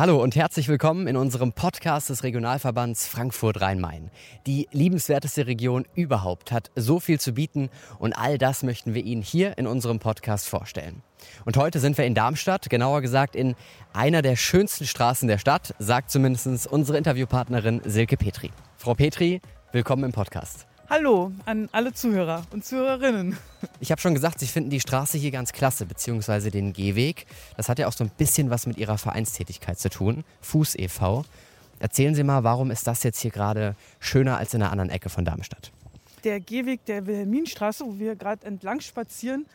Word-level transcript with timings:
Hallo 0.00 0.22
und 0.22 0.34
herzlich 0.34 0.66
willkommen 0.66 1.06
in 1.06 1.18
unserem 1.18 1.52
Podcast 1.52 2.08
des 2.08 2.22
Regionalverbands 2.22 3.06
Frankfurt-Rhein-Main. 3.06 4.10
Die 4.46 4.66
liebenswerteste 4.72 5.46
Region 5.46 5.84
überhaupt 5.94 6.52
hat 6.52 6.70
so 6.74 7.00
viel 7.00 7.20
zu 7.20 7.34
bieten 7.34 7.68
und 7.98 8.14
all 8.14 8.38
das 8.38 8.62
möchten 8.62 8.94
wir 8.94 9.04
Ihnen 9.04 9.20
hier 9.20 9.58
in 9.58 9.66
unserem 9.66 9.98
Podcast 9.98 10.48
vorstellen. 10.48 11.02
Und 11.44 11.58
heute 11.58 11.80
sind 11.80 11.98
wir 11.98 12.06
in 12.06 12.14
Darmstadt, 12.14 12.70
genauer 12.70 13.02
gesagt 13.02 13.36
in 13.36 13.56
einer 13.92 14.22
der 14.22 14.36
schönsten 14.36 14.86
Straßen 14.86 15.28
der 15.28 15.36
Stadt, 15.36 15.74
sagt 15.78 16.10
zumindest 16.10 16.66
unsere 16.66 16.96
Interviewpartnerin 16.96 17.82
Silke 17.84 18.16
Petri. 18.16 18.52
Frau 18.78 18.94
Petri, 18.94 19.42
willkommen 19.70 20.04
im 20.04 20.12
Podcast. 20.12 20.69
Hallo 20.90 21.30
an 21.46 21.68
alle 21.70 21.92
Zuhörer 21.92 22.42
und 22.50 22.64
Zuhörerinnen. 22.64 23.36
Ich 23.78 23.92
habe 23.92 24.00
schon 24.00 24.12
gesagt, 24.12 24.40
Sie 24.40 24.48
finden 24.48 24.70
die 24.70 24.80
Straße 24.80 25.18
hier 25.18 25.30
ganz 25.30 25.52
klasse, 25.52 25.86
beziehungsweise 25.86 26.50
den 26.50 26.72
Gehweg. 26.72 27.26
Das 27.56 27.68
hat 27.68 27.78
ja 27.78 27.86
auch 27.86 27.92
so 27.92 28.02
ein 28.02 28.10
bisschen 28.18 28.50
was 28.50 28.66
mit 28.66 28.76
Ihrer 28.76 28.98
Vereinstätigkeit 28.98 29.78
zu 29.78 29.88
tun, 29.88 30.24
Fuß 30.40 30.74
e.V. 30.74 31.24
Erzählen 31.78 32.16
Sie 32.16 32.24
mal, 32.24 32.42
warum 32.42 32.72
ist 32.72 32.88
das 32.88 33.04
jetzt 33.04 33.20
hier 33.20 33.30
gerade 33.30 33.76
schöner 34.00 34.38
als 34.38 34.52
in 34.52 34.62
einer 34.62 34.72
anderen 34.72 34.90
Ecke 34.90 35.10
von 35.10 35.24
Darmstadt? 35.24 35.70
Der 36.24 36.40
Gehweg 36.40 36.84
der 36.86 37.06
Wilhelminstraße, 37.06 37.84
wo 37.84 37.96
wir 38.00 38.16
gerade 38.16 38.44
entlang 38.44 38.80
spazieren, 38.80 39.46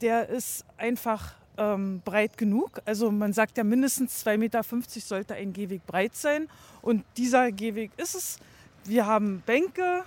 der 0.00 0.28
ist 0.28 0.64
einfach 0.76 1.34
ähm, 1.58 2.00
breit 2.04 2.38
genug. 2.38 2.80
Also 2.84 3.10
man 3.10 3.32
sagt 3.32 3.58
ja 3.58 3.64
mindestens 3.64 4.24
2,50 4.24 4.36
Meter 4.36 4.62
sollte 5.00 5.34
ein 5.34 5.52
Gehweg 5.52 5.84
breit 5.84 6.14
sein. 6.14 6.46
Und 6.80 7.04
dieser 7.16 7.50
Gehweg 7.50 7.90
ist 7.96 8.14
es. 8.14 8.38
Wir 8.84 9.04
haben 9.04 9.42
Bänke, 9.44 10.04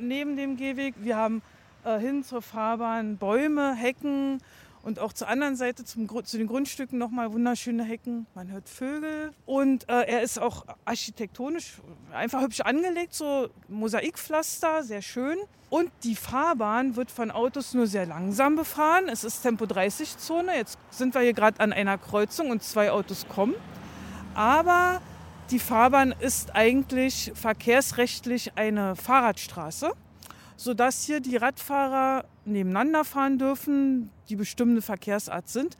neben 0.00 0.36
dem 0.36 0.56
Gehweg. 0.56 0.94
Wir 0.98 1.16
haben 1.16 1.42
äh, 1.84 1.98
hin 1.98 2.24
zur 2.24 2.42
Fahrbahn 2.42 3.16
Bäume, 3.16 3.74
Hecken 3.74 4.40
und 4.82 4.98
auch 4.98 5.12
zur 5.12 5.28
anderen 5.28 5.56
Seite 5.56 5.84
zum, 5.84 6.08
zu 6.24 6.38
den 6.38 6.46
Grundstücken 6.46 6.98
nochmal 6.98 7.32
wunderschöne 7.32 7.84
Hecken. 7.84 8.26
Man 8.34 8.50
hört 8.50 8.68
Vögel 8.68 9.32
und 9.46 9.88
äh, 9.88 10.02
er 10.02 10.22
ist 10.22 10.38
auch 10.38 10.64
architektonisch 10.84 11.80
einfach 12.12 12.42
hübsch 12.42 12.60
angelegt, 12.60 13.14
so 13.14 13.48
Mosaikpflaster, 13.68 14.82
sehr 14.82 15.02
schön. 15.02 15.38
Und 15.68 15.90
die 16.02 16.16
Fahrbahn 16.16 16.96
wird 16.96 17.10
von 17.12 17.30
Autos 17.30 17.74
nur 17.74 17.86
sehr 17.86 18.04
langsam 18.04 18.56
befahren. 18.56 19.08
Es 19.08 19.22
ist 19.22 19.42
Tempo 19.42 19.66
30 19.66 20.18
Zone. 20.18 20.56
Jetzt 20.56 20.78
sind 20.90 21.14
wir 21.14 21.20
hier 21.20 21.32
gerade 21.32 21.60
an 21.60 21.72
einer 21.72 21.96
Kreuzung 21.96 22.50
und 22.50 22.62
zwei 22.64 22.90
Autos 22.90 23.28
kommen. 23.28 23.54
Aber 24.34 25.00
die 25.50 25.58
Fahrbahn 25.58 26.14
ist 26.18 26.54
eigentlich 26.54 27.32
verkehrsrechtlich 27.34 28.52
eine 28.56 28.94
Fahrradstraße, 28.94 29.92
sodass 30.56 31.04
hier 31.04 31.20
die 31.20 31.36
Radfahrer 31.36 32.24
nebeneinander 32.44 33.04
fahren 33.04 33.38
dürfen, 33.38 34.10
die 34.28 34.36
bestimmte 34.36 34.82
Verkehrsart 34.82 35.48
sind. 35.48 35.76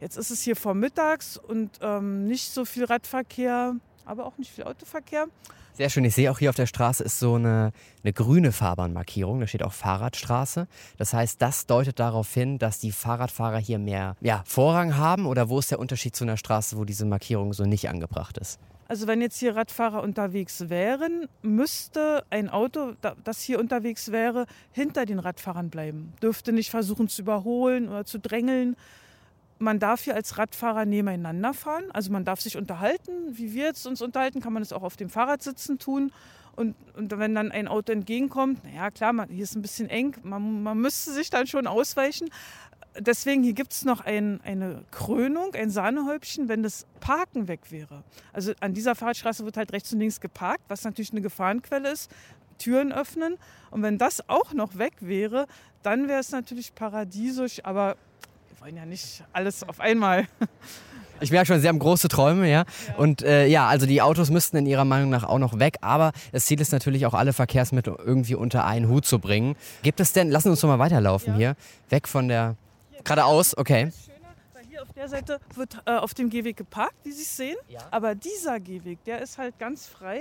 Jetzt 0.00 0.16
ist 0.16 0.30
es 0.30 0.42
hier 0.42 0.54
vormittags 0.54 1.36
und 1.36 1.78
ähm, 1.82 2.26
nicht 2.26 2.52
so 2.52 2.64
viel 2.64 2.84
Radverkehr, 2.84 3.74
aber 4.04 4.26
auch 4.26 4.38
nicht 4.38 4.52
viel 4.52 4.64
Autoverkehr. 4.64 5.26
Sehr 5.72 5.90
schön. 5.90 6.04
Ich 6.04 6.14
sehe 6.14 6.30
auch 6.30 6.38
hier 6.38 6.50
auf 6.50 6.56
der 6.56 6.66
Straße 6.66 7.04
ist 7.04 7.18
so 7.20 7.34
eine, 7.34 7.72
eine 8.02 8.12
grüne 8.12 8.50
Fahrbahnmarkierung. 8.52 9.40
Da 9.40 9.46
steht 9.46 9.62
auch 9.62 9.72
Fahrradstraße. 9.72 10.66
Das 10.96 11.12
heißt, 11.12 11.40
das 11.40 11.66
deutet 11.66 12.00
darauf 12.00 12.32
hin, 12.32 12.58
dass 12.58 12.80
die 12.80 12.90
Fahrradfahrer 12.90 13.58
hier 13.58 13.78
mehr 13.78 14.16
ja, 14.20 14.42
Vorrang 14.44 14.96
haben. 14.96 15.26
Oder 15.26 15.48
wo 15.48 15.58
ist 15.58 15.70
der 15.70 15.78
Unterschied 15.78 16.16
zu 16.16 16.24
einer 16.24 16.36
Straße, 16.36 16.76
wo 16.76 16.84
diese 16.84 17.04
Markierung 17.04 17.52
so 17.52 17.64
nicht 17.64 17.88
angebracht 17.88 18.38
ist? 18.38 18.58
Also 18.88 19.06
wenn 19.06 19.20
jetzt 19.20 19.38
hier 19.38 19.54
Radfahrer 19.54 20.02
unterwegs 20.02 20.70
wären, 20.70 21.28
müsste 21.42 22.24
ein 22.30 22.48
Auto, 22.48 22.94
das 23.22 23.42
hier 23.42 23.60
unterwegs 23.60 24.10
wäre, 24.12 24.46
hinter 24.72 25.04
den 25.04 25.18
Radfahrern 25.18 25.68
bleiben. 25.68 26.14
Dürfte 26.22 26.52
nicht 26.52 26.70
versuchen 26.70 27.06
zu 27.06 27.20
überholen 27.20 27.90
oder 27.90 28.06
zu 28.06 28.18
drängeln. 28.18 28.76
Man 29.58 29.78
darf 29.78 30.04
hier 30.04 30.14
als 30.14 30.38
Radfahrer 30.38 30.86
nebeneinander 30.86 31.52
fahren. 31.52 31.84
Also 31.92 32.10
man 32.10 32.24
darf 32.24 32.40
sich 32.40 32.56
unterhalten. 32.56 33.12
Wie 33.32 33.52
wir 33.52 33.64
jetzt 33.64 33.86
uns 33.86 34.00
unterhalten, 34.00 34.40
kann 34.40 34.54
man 34.54 34.62
es 34.62 34.72
auch 34.72 34.82
auf 34.82 34.96
dem 34.96 35.10
Fahrradsitzen 35.10 35.78
tun. 35.78 36.10
Und, 36.56 36.74
und, 36.96 37.16
wenn 37.16 37.34
dann 37.34 37.52
ein 37.52 37.68
Auto 37.68 37.92
entgegenkommt, 37.92 38.64
naja 38.64 38.90
klar, 38.90 39.12
man, 39.12 39.28
hier 39.28 39.44
ist 39.44 39.54
ein 39.54 39.62
bisschen 39.62 39.88
eng, 39.88 40.16
man, 40.24 40.64
man 40.64 40.76
müsste 40.78 41.12
sich 41.12 41.30
dann 41.30 41.46
schon 41.46 41.68
ausweichen 41.68 42.30
deswegen 42.98 43.42
hier 43.42 43.52
gibt 43.52 43.72
es 43.72 43.84
noch 43.84 44.00
ein, 44.00 44.40
eine 44.42 44.84
Krönung, 44.90 45.54
ein 45.54 45.70
Sahnehäubchen, 45.70 46.48
wenn 46.48 46.62
das 46.62 46.86
Parken 47.00 47.48
weg 47.48 47.70
wäre. 47.70 48.04
Also 48.32 48.52
an 48.60 48.74
dieser 48.74 48.94
Fahrradstraße 48.94 49.44
wird 49.44 49.56
halt 49.56 49.72
rechts 49.72 49.92
und 49.92 50.00
links 50.00 50.20
geparkt, 50.20 50.64
was 50.68 50.84
natürlich 50.84 51.12
eine 51.12 51.20
Gefahrenquelle 51.20 51.90
ist. 51.90 52.10
Türen 52.58 52.92
öffnen. 52.92 53.36
Und 53.70 53.82
wenn 53.82 53.98
das 53.98 54.28
auch 54.28 54.52
noch 54.52 54.78
weg 54.78 54.94
wäre, 55.00 55.46
dann 55.82 56.08
wäre 56.08 56.20
es 56.20 56.30
natürlich 56.30 56.74
paradiesisch. 56.74 57.64
Aber 57.64 57.96
wir 58.48 58.60
wollen 58.60 58.76
ja 58.76 58.84
nicht 58.84 59.24
alles 59.32 59.62
auf 59.62 59.80
einmal. 59.80 60.26
Ich 61.20 61.32
merke 61.32 61.46
schon, 61.46 61.60
Sie 61.60 61.66
haben 61.66 61.80
große 61.80 62.06
Träume, 62.06 62.48
ja. 62.48 62.64
ja. 62.86 62.94
Und 62.96 63.22
äh, 63.22 63.46
ja, 63.46 63.66
also 63.66 63.86
die 63.86 64.02
Autos 64.02 64.30
müssten 64.30 64.56
in 64.56 64.66
Ihrer 64.66 64.84
Meinung 64.84 65.10
nach 65.10 65.24
auch 65.24 65.40
noch 65.40 65.58
weg. 65.58 65.78
Aber 65.80 66.12
das 66.30 66.46
Ziel 66.46 66.60
ist 66.60 66.70
natürlich 66.70 67.06
auch, 67.06 67.14
alle 67.14 67.32
Verkehrsmittel 67.32 67.96
irgendwie 67.98 68.36
unter 68.36 68.64
einen 68.64 68.88
Hut 68.88 69.04
zu 69.04 69.18
bringen. 69.18 69.56
Gibt 69.82 69.98
es 69.98 70.12
denn, 70.12 70.30
lassen 70.30 70.44
Sie 70.44 70.50
uns 70.50 70.60
doch 70.60 70.68
mal 70.68 70.78
weiterlaufen 70.78 71.32
ja. 71.32 71.36
hier, 71.36 71.56
weg 71.90 72.06
von 72.06 72.28
der 72.28 72.54
Geradeaus, 73.04 73.56
okay. 73.56 73.90
Hier 74.68 74.82
auf 74.82 74.92
der 74.92 75.08
Seite 75.08 75.40
wird 75.54 75.78
äh, 75.86 75.96
auf 75.96 76.14
dem 76.14 76.30
Gehweg 76.30 76.56
geparkt, 76.56 76.94
wie 77.02 77.10
Sie 77.10 77.22
es 77.22 77.36
sehen. 77.36 77.56
Ja. 77.68 77.80
Aber 77.90 78.14
dieser 78.14 78.60
Gehweg, 78.60 79.02
der 79.04 79.20
ist 79.20 79.38
halt 79.38 79.58
ganz 79.58 79.86
frei 79.86 80.20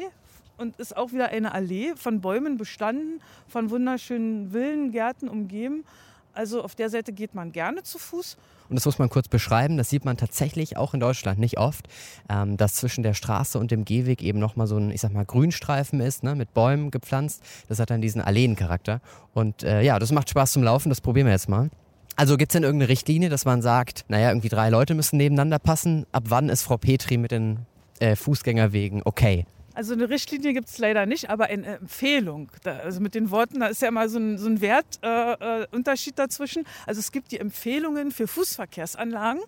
und 0.58 0.78
ist 0.78 0.98
auch 0.98 1.12
wieder 1.12 1.30
eine 1.30 1.54
Allee 1.54 1.94
von 1.96 2.22
Bäumen 2.22 2.58
bestanden, 2.58 3.22
von 3.48 3.70
wunderschönen 3.70 4.52
Villen, 4.52 4.92
Gärten 4.92 5.30
umgeben. 5.30 5.86
Also 6.34 6.64
auf 6.64 6.76
der 6.76 6.90
Seite 6.90 7.14
geht 7.14 7.34
man 7.36 7.52
gerne 7.52 7.84
zu 7.84 7.98
Fuß. 7.98 8.38
Und 8.70 8.76
das 8.76 8.86
muss 8.86 9.00
man 9.00 9.10
kurz 9.10 9.28
beschreiben, 9.28 9.78
das 9.78 9.90
sieht 9.90 10.06
man 10.06 10.18
tatsächlich 10.18 10.78
auch 10.78 10.94
in 10.94 11.00
Deutschland 11.00 11.40
nicht 11.40 11.58
oft, 11.58 11.88
ähm, 12.30 12.58
dass 12.58 12.74
zwischen 12.76 13.02
der 13.02 13.14
Straße 13.14 13.58
und 13.58 13.72
dem 13.72 13.86
Gehweg 13.86 14.22
eben 14.22 14.40
nochmal 14.40 14.68
so 14.68 14.78
ein, 14.78 14.92
ich 14.92 15.02
sag 15.02 15.14
mal, 15.14 15.26
Grünstreifen 15.26 16.00
ist, 16.00 16.24
ne, 16.24 16.36
mit 16.36 16.54
Bäumen 16.54 16.92
gepflanzt. 16.92 17.42
Das 17.70 17.80
hat 17.80 17.90
dann 17.90 18.02
diesen 18.02 18.22
Alleencharakter. 18.22 19.02
Und 19.34 19.64
äh, 19.64 19.82
ja, 19.82 20.00
das 20.00 20.12
macht 20.12 20.30
Spaß 20.30 20.52
zum 20.52 20.64
Laufen, 20.64 20.90
das 20.90 21.02
probieren 21.02 21.28
wir 21.28 21.34
jetzt 21.34 21.50
mal. 21.50 21.70
Also 22.18 22.36
gibt 22.36 22.52
es 22.52 22.54
denn 22.54 22.64
irgendeine 22.64 22.90
Richtlinie, 22.90 23.30
dass 23.30 23.46
man 23.46 23.62
sagt, 23.62 24.04
naja, 24.08 24.30
irgendwie 24.30 24.50
drei 24.50 24.70
Leute 24.70 24.96
müssen 24.96 25.18
nebeneinander 25.18 25.60
passen? 25.60 26.08
Ab 26.12 26.24
wann 26.30 26.50
ist 26.50 26.64
Frau 26.64 26.78
Petri 26.78 27.18
mit 27.18 27.30
den 27.30 27.60
äh, 28.00 28.16
Fußgängerwegen 28.16 29.04
okay? 29.06 29.46
Also 29.76 29.94
eine 29.94 30.10
Richtlinie 30.10 30.54
gibt 30.54 30.68
es 30.68 30.80
leider 30.80 31.06
nicht, 31.06 31.30
aber 31.30 31.46
eine 31.46 31.78
Empfehlung. 31.78 32.50
Da, 32.64 32.80
also 32.80 33.00
mit 33.02 33.14
den 33.14 33.30
Worten, 33.30 33.60
da 33.60 33.68
ist 33.68 33.84
ja 33.84 33.92
mal 33.92 34.10
so 34.10 34.18
ein, 34.18 34.40
so 34.40 34.48
ein 34.48 34.60
Wertunterschied 34.62 36.18
äh, 36.18 36.24
äh 36.24 36.26
dazwischen. 36.26 36.66
Also 36.88 37.00
es 37.00 37.12
gibt 37.12 37.32
die 37.32 37.40
Empfehlungen 37.40 38.10
für 38.10 38.28
Fußverkehrsanlagen. 38.28 39.42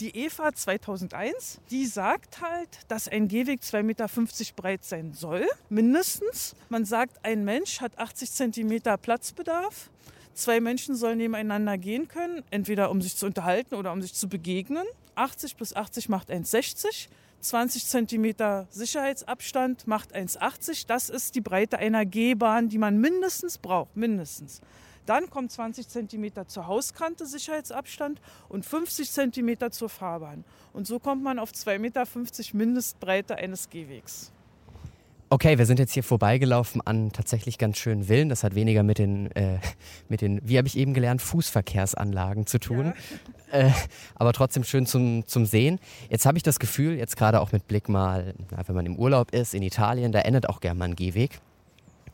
Die 0.00 0.24
EFA 0.24 0.52
2001, 0.52 1.60
die 1.70 1.86
sagt 1.86 2.42
halt, 2.42 2.68
dass 2.88 3.06
ein 3.06 3.28
Gehweg 3.28 3.60
2,50 3.60 3.82
Meter 3.84 4.08
breit 4.56 4.84
sein 4.84 5.12
soll, 5.14 5.46
mindestens. 5.68 6.56
Man 6.68 6.84
sagt, 6.84 7.24
ein 7.24 7.44
Mensch 7.44 7.80
hat 7.80 7.96
80 7.96 8.32
Zentimeter 8.32 8.96
Platzbedarf. 8.96 9.90
Zwei 10.36 10.60
Menschen 10.60 10.96
sollen 10.96 11.16
nebeneinander 11.16 11.78
gehen 11.78 12.08
können, 12.08 12.44
entweder 12.50 12.90
um 12.90 13.00
sich 13.00 13.16
zu 13.16 13.24
unterhalten 13.24 13.74
oder 13.74 13.90
um 13.90 14.02
sich 14.02 14.12
zu 14.12 14.28
begegnen. 14.28 14.84
80 15.14 15.56
plus 15.56 15.74
80 15.74 16.10
macht 16.10 16.30
1,60. 16.30 17.08
20 17.40 17.86
Zentimeter 17.86 18.66
Sicherheitsabstand 18.68 19.86
macht 19.86 20.14
1,80. 20.14 20.86
Das 20.88 21.08
ist 21.08 21.36
die 21.36 21.40
Breite 21.40 21.78
einer 21.78 22.04
Gehbahn, 22.04 22.68
die 22.68 22.76
man 22.76 23.00
mindestens 23.00 23.56
braucht. 23.56 23.96
Mindestens. 23.96 24.60
Dann 25.06 25.30
kommt 25.30 25.52
20 25.52 25.88
Zentimeter 25.88 26.46
zur 26.46 26.66
Hauskante 26.66 27.24
Sicherheitsabstand 27.24 28.20
und 28.50 28.66
50 28.66 29.10
Zentimeter 29.10 29.70
zur 29.70 29.88
Fahrbahn. 29.88 30.44
Und 30.74 30.86
so 30.86 30.98
kommt 30.98 31.22
man 31.22 31.38
auf 31.38 31.52
2,50 31.52 31.78
Meter 31.78 32.04
Mindestbreite 32.52 33.36
eines 33.36 33.70
Gehwegs. 33.70 34.32
Okay, 35.28 35.58
wir 35.58 35.66
sind 35.66 35.80
jetzt 35.80 35.92
hier 35.92 36.04
vorbeigelaufen 36.04 36.80
an 36.84 37.10
tatsächlich 37.12 37.58
ganz 37.58 37.78
schönen 37.78 38.04
Villen. 38.04 38.28
Das 38.28 38.44
hat 38.44 38.54
weniger 38.54 38.84
mit 38.84 38.98
den, 38.98 39.28
äh, 39.32 39.58
mit 40.08 40.20
den 40.20 40.40
wie 40.44 40.56
habe 40.56 40.68
ich 40.68 40.78
eben 40.78 40.94
gelernt, 40.94 41.20
Fußverkehrsanlagen 41.20 42.46
zu 42.46 42.60
tun. 42.60 42.94
Ja. 43.50 43.58
Äh, 43.58 43.70
aber 44.14 44.32
trotzdem 44.32 44.62
schön 44.62 44.86
zum, 44.86 45.26
zum 45.26 45.44
Sehen. 45.44 45.80
Jetzt 46.10 46.26
habe 46.26 46.36
ich 46.36 46.44
das 46.44 46.60
Gefühl, 46.60 46.96
jetzt 46.96 47.16
gerade 47.16 47.40
auch 47.40 47.50
mit 47.50 47.66
Blick 47.66 47.88
mal, 47.88 48.34
na, 48.52 48.58
wenn 48.68 48.76
man 48.76 48.86
im 48.86 48.96
Urlaub 48.96 49.32
ist, 49.32 49.52
in 49.52 49.62
Italien, 49.62 50.12
da 50.12 50.20
endet 50.20 50.48
auch 50.48 50.60
gerne 50.60 50.78
mal 50.78 50.84
ein 50.86 50.96
Gehweg 50.96 51.40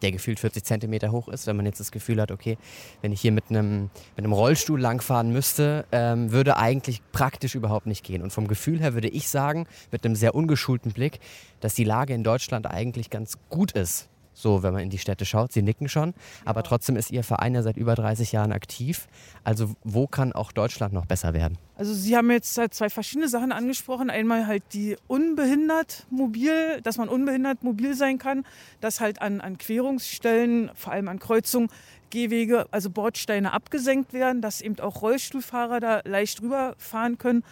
der 0.03 0.13
gefühlt 0.13 0.41
40 0.41 0.65
Zentimeter 0.65 1.13
hoch 1.13 1.29
ist, 1.29 1.47
wenn 1.47 1.57
man 1.57 1.67
jetzt 1.67 1.81
das 1.81 1.93
Gefühl 1.93 2.21
hat, 2.21 2.31
okay, 2.31 2.59
wenn 3.01 3.13
ich 3.13 3.21
hier 3.21 3.33
mit 3.33 3.45
einem, 3.51 3.91
mit 4.17 4.25
einem 4.25 4.33
Rollstuhl 4.33 4.81
langfahren 4.81 5.33
müsste, 5.33 5.85
ähm, 5.93 6.33
würde 6.33 6.57
eigentlich 6.57 7.01
praktisch 7.13 7.55
überhaupt 7.55 7.87
nicht 7.87 8.05
gehen. 8.05 8.23
Und 8.23 8.33
vom 8.33 8.49
Gefühl 8.49 8.81
her 8.81 8.95
würde 8.95 9.09
ich 9.09 9.29
sagen, 9.29 9.67
mit 9.91 10.05
einem 10.05 10.17
sehr 10.17 10.35
ungeschulten 10.35 10.93
Blick, 10.93 11.21
dass 11.61 11.75
die 11.75 11.85
Lage 11.85 12.15
in 12.15 12.25
Deutschland 12.25 12.67
eigentlich 12.67 13.11
ganz 13.11 13.39
gut 13.49 13.73
ist 13.73 14.09
so, 14.35 14.63
wenn 14.63 14.73
man 14.73 14.83
in 14.83 14.91
die 14.91 14.99
Städte 14.99 15.25
schaut. 15.25 15.53
Sie 15.53 15.63
nicken 15.63 15.89
schon. 15.89 16.15
Aber 16.45 16.63
trotzdem 16.63 16.97
ist 16.97 17.11
Ihr 17.11 17.25
Verein 17.25 17.55
ja 17.55 17.63
seit 17.63 17.77
über 17.77 17.95
30 17.95 18.33
Jahren 18.33 18.53
aktiv. 18.53 19.09
Also 19.45 19.75
wo 19.85 20.07
kann 20.07 20.33
auch 20.33 20.53
Deutschland 20.53 20.95
noch 20.95 21.07
besser 21.07 21.35
werden? 21.35 21.59
Also 21.77 21.93
Sie 21.95 22.17
haben 22.17 22.31
jetzt 22.31 22.57
halt 22.57 22.75
zwei 22.75 22.89
verschiedene 22.91 23.29
Sachen 23.29 23.53
angesprochen. 23.53 24.11
Einmal 24.11 24.47
halt 24.47 24.63
die 24.73 24.97
unbehindert 25.07 26.07
mobil, 26.11 26.81
dass 26.83 26.97
man 26.97 27.09
unbehindert 27.09 27.63
mobil 27.63 27.95
sein 27.95 28.19
kann, 28.19 28.45
dass 28.81 29.01
halt 29.01 29.21
an, 29.21 29.41
an 29.41 29.59
Querungsstellen, 29.59 30.71
vor 30.75 30.93
allem 30.93 31.09
an 31.09 31.19
Kreuzungen, 31.19 31.69
Gehwege, 32.11 32.67
also 32.71 32.91
Bordsteine 32.91 33.53
abgesenkt 33.53 34.13
werden, 34.13 34.43
dass 34.43 34.61
eben 34.61 34.79
auch 34.81 35.01
Rollstuhlfahrer 35.01 35.81
da 35.81 36.01
leicht 36.05 36.43
rüberfahren 36.43 37.17
können 37.17 37.43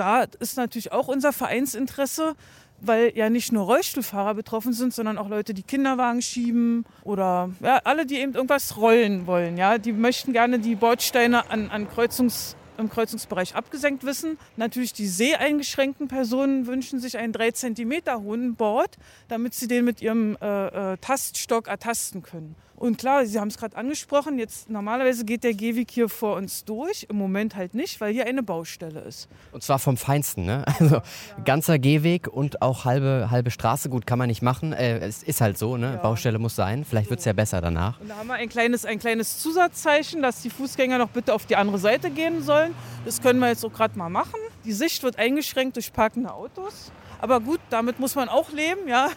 da 0.00 0.22
ist 0.22 0.56
natürlich 0.56 0.92
auch 0.92 1.08
unser 1.08 1.30
Vereinsinteresse, 1.30 2.34
weil 2.80 3.12
ja 3.14 3.30
nicht 3.30 3.52
nur 3.52 3.64
Rollstuhlfahrer 3.64 4.34
betroffen 4.34 4.72
sind, 4.72 4.94
sondern 4.94 5.18
auch 5.18 5.28
Leute, 5.28 5.54
die 5.54 5.62
Kinderwagen 5.62 6.22
schieben 6.22 6.84
oder 7.02 7.50
ja, 7.60 7.80
alle, 7.84 8.06
die 8.06 8.16
eben 8.16 8.34
irgendwas 8.34 8.76
rollen 8.76 9.26
wollen. 9.26 9.56
Ja, 9.56 9.78
die 9.78 9.92
möchten 9.92 10.32
gerne 10.32 10.58
die 10.58 10.74
Bordsteine 10.74 11.50
an, 11.50 11.70
an 11.70 11.88
Kreuzungs 11.88 12.56
im 12.80 12.90
Kreuzungsbereich 12.90 13.54
abgesenkt 13.54 14.04
wissen. 14.04 14.38
Natürlich 14.56 14.92
die 14.92 15.06
seheingeschränkten 15.06 16.08
Personen 16.08 16.66
wünschen 16.66 16.98
sich 17.00 17.18
einen 17.18 17.32
3 17.32 17.52
cm 17.52 17.92
hohen 18.22 18.56
Bord, 18.56 18.96
damit 19.28 19.54
sie 19.54 19.68
den 19.68 19.84
mit 19.84 20.02
ihrem 20.02 20.36
äh, 20.40 20.92
äh, 20.92 20.96
Taststock 20.98 21.68
ertasten 21.68 22.22
können. 22.22 22.56
Und 22.80 22.96
klar, 22.96 23.26
Sie 23.26 23.38
haben 23.38 23.48
es 23.48 23.58
gerade 23.58 23.76
angesprochen, 23.76 24.38
jetzt 24.38 24.70
normalerweise 24.70 25.26
geht 25.26 25.44
der 25.44 25.52
Gehweg 25.52 25.90
hier 25.90 26.08
vor 26.08 26.36
uns 26.36 26.64
durch, 26.64 27.06
im 27.10 27.16
Moment 27.16 27.54
halt 27.54 27.74
nicht, 27.74 28.00
weil 28.00 28.10
hier 28.14 28.24
eine 28.26 28.42
Baustelle 28.42 29.00
ist. 29.00 29.28
Und 29.52 29.62
zwar 29.62 29.78
vom 29.78 29.98
Feinsten, 29.98 30.46
ne? 30.46 30.64
Also 30.80 30.94
ja. 30.96 31.02
ganzer 31.44 31.78
Gehweg 31.78 32.26
und 32.26 32.62
auch 32.62 32.86
halbe, 32.86 33.28
halbe 33.30 33.50
Straße, 33.50 33.90
gut, 33.90 34.06
kann 34.06 34.18
man 34.18 34.28
nicht 34.28 34.40
machen. 34.40 34.72
Äh, 34.72 35.00
es 35.00 35.22
ist 35.22 35.42
halt 35.42 35.58
so, 35.58 35.76
ne? 35.76 35.92
Ja. 35.92 35.96
Baustelle 35.98 36.38
muss 36.38 36.56
sein. 36.56 36.86
Vielleicht 36.86 37.08
so. 37.08 37.10
wird 37.10 37.20
es 37.20 37.26
ja 37.26 37.34
besser 37.34 37.60
danach. 37.60 38.00
Und 38.00 38.08
da 38.08 38.16
haben 38.16 38.28
wir 38.28 38.34
ein 38.36 38.48
kleines, 38.48 38.86
ein 38.86 38.98
kleines 38.98 39.40
Zusatzzeichen, 39.40 40.22
dass 40.22 40.40
die 40.40 40.48
Fußgänger 40.48 40.96
noch 40.96 41.10
bitte 41.10 41.34
auf 41.34 41.44
die 41.44 41.56
andere 41.56 41.78
Seite 41.78 42.08
gehen 42.08 42.42
sollen. 42.42 42.69
Das 43.04 43.20
können 43.20 43.40
wir 43.40 43.48
jetzt 43.48 43.64
auch 43.64 43.72
gerade 43.72 43.98
mal 43.98 44.08
machen. 44.08 44.38
Die 44.64 44.72
Sicht 44.72 45.02
wird 45.02 45.18
eingeschränkt 45.18 45.76
durch 45.76 45.92
parkende 45.92 46.32
Autos. 46.32 46.92
Aber 47.20 47.40
gut, 47.40 47.60
damit 47.70 47.98
muss 47.98 48.14
man 48.14 48.28
auch 48.28 48.50
leben, 48.52 48.88
ja. 48.88 49.10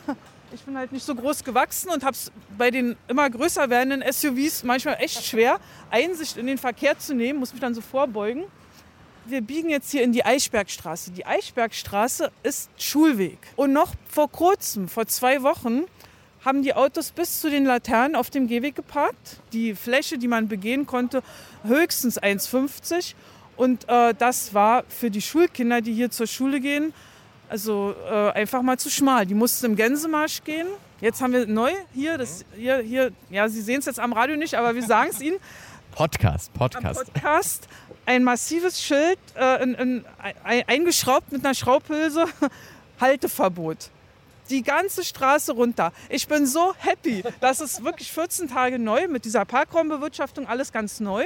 Ich 0.54 0.62
bin 0.62 0.78
halt 0.78 0.92
nicht 0.92 1.04
so 1.06 1.16
groß 1.16 1.44
gewachsen 1.44 1.90
und 1.90 2.04
habe 2.04 2.14
es 2.14 2.32
bei 2.58 2.70
den 2.70 2.96
immer 3.08 3.28
größer 3.28 3.70
werdenden 3.72 4.04
SUVs 4.12 4.64
manchmal 4.64 4.98
echt 5.00 5.24
schwer, 5.26 5.60
Einsicht 5.90 6.38
in 6.38 6.46
den 6.46 6.60
Verkehr 6.60 6.98
zu 7.00 7.16
nehmen, 7.16 7.40
muss 7.40 7.54
mich 7.54 7.62
dann 7.62 7.74
so 7.74 7.82
vorbeugen. 7.82 8.44
Wir 9.26 9.42
biegen 9.42 9.70
jetzt 9.70 9.90
hier 9.90 10.04
in 10.04 10.12
die 10.12 10.26
Eichbergstraße. 10.26 11.12
Die 11.12 11.26
Eichbergstraße 11.26 12.32
ist 12.44 12.70
Schulweg. 12.78 13.40
Und 13.56 13.74
noch 13.74 13.94
vor 14.08 14.30
kurzem, 14.30 14.90
vor 14.90 15.08
zwei 15.08 15.42
Wochen, 15.42 15.86
haben 16.44 16.62
die 16.62 16.74
Autos 16.74 17.12
bis 17.12 17.40
zu 17.40 17.50
den 17.50 17.66
Laternen 17.66 18.16
auf 18.16 18.30
dem 18.30 18.48
Gehweg 18.48 18.76
geparkt. 18.76 19.40
Die 19.54 19.76
Fläche, 19.76 20.18
die 20.18 20.28
man 20.28 20.50
begehen 20.50 20.86
konnte, 20.86 21.24
höchstens 21.64 22.22
1,50. 22.22 23.16
Und 23.64 23.88
äh, 23.88 24.14
das 24.14 24.54
war 24.54 24.84
für 24.90 25.10
die 25.10 25.22
Schulkinder, 25.22 25.80
die 25.80 25.94
hier 25.94 26.12
zur 26.12 26.28
Schule 26.28 26.60
gehen, 26.60 26.94
also 27.48 27.96
äh, 28.12 28.32
einfach 28.32 28.62
mal 28.62 28.78
zu 28.78 28.90
schmal. 28.90 29.26
Die 29.26 29.36
mussten 29.36 29.68
im 29.68 29.78
Gänsemarsch 29.78 30.44
gehen. 30.44 30.68
Jetzt 31.00 31.22
haben 31.22 31.32
wir 31.32 31.48
neu 31.48 31.72
hier, 31.94 32.18
das 32.18 32.44
hier, 32.58 32.80
hier 32.80 33.14
ja, 33.30 33.48
Sie 33.48 33.62
sehen 33.62 33.80
es 33.80 33.86
jetzt 33.86 34.02
am 34.02 34.12
Radio 34.12 34.36
nicht, 34.36 34.56
aber 34.56 34.76
wir 34.76 34.84
sagen 34.84 35.12
es 35.12 35.22
Ihnen. 35.22 35.38
Podcast, 35.92 36.54
Podcast. 36.54 37.00
Am 37.00 37.06
Podcast. 37.06 37.70
Ein 38.06 38.26
massives 38.26 38.84
Schild, 38.84 39.18
äh, 39.40 39.64
in, 39.64 39.76
in, 39.76 40.06
ein, 40.44 40.68
eingeschraubt 40.68 41.32
mit 41.32 41.46
einer 41.46 41.54
Schraubhülse, 41.54 42.26
Halteverbot. 43.00 43.92
Die 44.50 44.62
ganze 44.62 45.06
Straße 45.06 45.54
runter. 45.54 45.94
Ich 46.10 46.28
bin 46.28 46.46
so 46.48 46.74
happy. 46.80 47.24
Das 47.40 47.62
ist 47.62 47.82
wirklich 47.82 48.12
14 48.12 48.50
Tage 48.50 48.78
neu 48.78 49.08
mit 49.08 49.24
dieser 49.24 49.46
Parkraumbewirtschaftung, 49.46 50.48
alles 50.48 50.74
ganz 50.74 51.00
neu. 51.00 51.24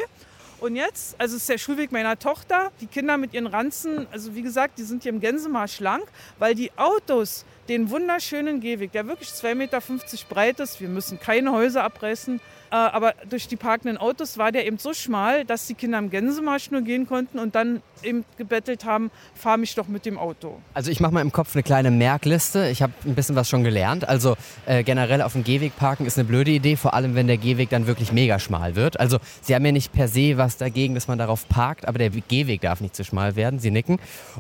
Und 0.60 0.76
jetzt, 0.76 1.16
also 1.20 1.36
es 1.36 1.44
ist 1.44 1.50
der 1.50 1.60
Schulweg 1.60 1.92
meiner 1.92 2.18
Tochter, 2.18 2.72
die 2.82 2.88
Kinder 2.88 3.18
mit 3.18 3.34
ihren 3.34 3.46
Ranzen, 3.46 4.08
also 4.12 4.34
wie 4.34 4.42
gesagt, 4.42 4.80
die 4.80 4.84
sind 4.84 5.04
hier 5.04 5.12
im 5.12 5.20
Gänsemarsch 5.20 5.80
lang, 5.80 6.02
weil 6.40 6.56
die 6.56 6.72
Autos 6.78 7.46
den 7.68 7.90
wunderschönen 7.90 8.60
Gehweg, 8.62 8.92
der 8.92 9.08
wirklich 9.08 9.30
2,50 9.30 9.56
Meter 9.56 9.82
breit 10.30 10.60
ist, 10.60 10.82
wir 10.82 10.90
müssen 10.90 11.20
keine 11.20 11.52
Häuser 11.52 11.84
abreißen, 11.84 12.40
äh, 12.70 12.76
aber 12.76 13.14
durch 13.30 13.48
die 13.48 13.56
parkenden 13.56 13.98
Autos 13.98 14.38
war 14.38 14.52
der 14.52 14.66
eben 14.66 14.78
so 14.78 14.94
schmal, 14.94 15.46
dass 15.46 15.68
die 15.68 15.74
Kinder 15.74 16.00
im 16.00 16.10
Gänsemarsch 16.10 16.72
nur 16.72 16.82
gehen 16.82 17.08
konnten 17.08 17.40
und 17.40 17.56
dann 17.56 17.82
eben 18.04 18.26
gebettelt 18.38 18.86
haben, 18.86 19.10
fahr 19.34 19.58
mich 19.58 19.74
doch 19.76 19.88
mit 19.88 20.06
dem 20.06 20.18
Auto. 20.18 20.60
Also 20.74 20.92
ich 20.92 21.00
mache 21.00 21.14
mal 21.14 21.22
im 21.22 21.32
Kopf 21.32 21.56
eine 21.56 21.64
kleine 21.64 21.92
Merkliste. 21.92 22.70
Ich 22.70 22.82
habe 22.82 22.94
ein 23.06 23.16
bisschen 23.16 23.36
was 23.36 23.50
schon 23.50 23.64
gelernt. 23.64 24.08
Also 24.08 24.36
äh, 24.66 24.84
generell 24.84 25.22
auf 25.22 25.34
dem 25.34 25.44
Gehweg 25.44 25.76
parken 25.78 26.06
ist 26.06 26.18
eine 26.18 26.28
blöde 26.28 26.52
Idee, 26.52 26.76
vor 26.76 26.94
allem 26.94 27.16
wenn 27.16 27.28
der 27.28 27.38
Gehweg 27.38 27.70
dann 27.70 27.88
wirklich 27.88 28.12
mega 28.12 28.40
schmal 28.40 28.76
wird. 28.76 29.00
Also 29.00 29.18
Sie 29.42 29.56
haben 29.56 29.66
ja 29.66 29.72
nicht 29.72 29.94
per 29.94 30.08
se 30.08 30.38
was 30.38 30.58
dagegen, 30.58 30.94
dass 30.94 31.08
man 31.08 31.18
darauf 31.18 31.48
parkt, 31.48 31.88
aber 31.88 31.98
der 31.98 32.10
Gehweg 32.10 32.62
darf 32.62 32.82
nicht 32.82 32.96
zu 32.96 33.04
schmal 33.04 33.36
werden. 33.36 33.60
Sie 33.60 33.72
nicken. 33.72 34.00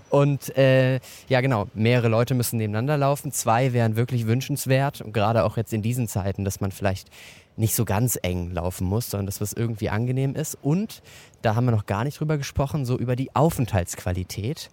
Und 0.09 0.55
äh, 0.57 0.99
ja 1.29 1.41
genau, 1.41 1.67
mehrere 1.73 2.09
Leute 2.09 2.35
müssen 2.35 2.57
nebeneinander 2.57 2.97
laufen. 2.97 3.16
Zwei 3.31 3.73
wären 3.73 3.95
wirklich 3.95 4.27
wünschenswert. 4.27 5.01
Und 5.01 5.13
gerade 5.13 5.43
auch 5.43 5.57
jetzt 5.57 5.73
in 5.73 5.81
diesen 5.81 6.07
Zeiten, 6.07 6.45
dass 6.45 6.61
man 6.61 6.71
vielleicht 6.71 7.09
nicht 7.55 7.75
so 7.75 7.85
ganz 7.85 8.17
eng 8.21 8.51
laufen 8.51 8.87
muss, 8.87 9.09
sondern 9.09 9.25
dass 9.25 9.41
was 9.41 9.53
irgendwie 9.53 9.89
angenehm 9.89 10.35
ist. 10.35 10.57
Und 10.61 11.01
da 11.41 11.55
haben 11.55 11.65
wir 11.65 11.71
noch 11.71 11.85
gar 11.85 12.03
nicht 12.03 12.19
drüber 12.19 12.37
gesprochen, 12.37 12.85
so 12.85 12.97
über 12.97 13.15
die 13.15 13.35
Aufenthaltsqualität. 13.35 14.69